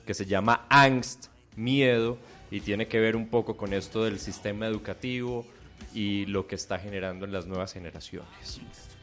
[0.07, 1.27] que se llama Angst,
[1.57, 2.19] Miedo,
[2.51, 5.45] y tiene que ver un poco con esto del sistema educativo
[5.99, 8.61] y lo que está generando en las nuevas generaciones.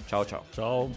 [0.07, 0.45] Chao, chao.
[0.53, 0.89] Chao.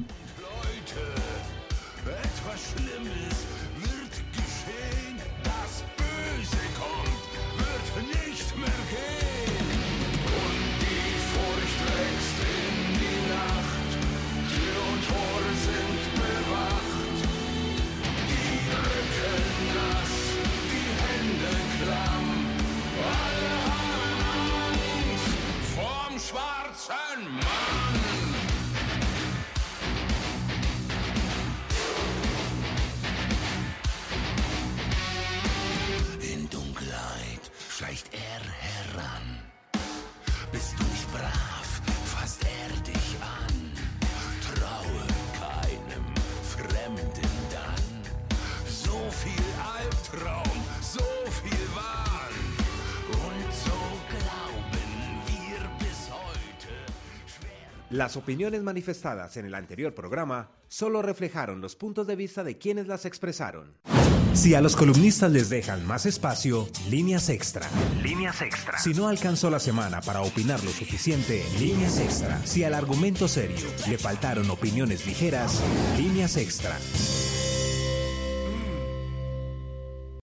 [26.89, 27.78] Sandman.
[57.91, 62.87] Las opiniones manifestadas en el anterior programa solo reflejaron los puntos de vista de quienes
[62.87, 63.79] las expresaron.
[64.35, 67.67] Si a los columnistas les dejan más espacio, líneas extra.
[68.03, 68.79] Líneas extra.
[68.79, 72.45] Si no alcanzó la semana para opinar lo suficiente, líneas extra.
[72.45, 75.63] Si al argumento serio le faltaron opiniones ligeras,
[75.97, 76.77] líneas extra.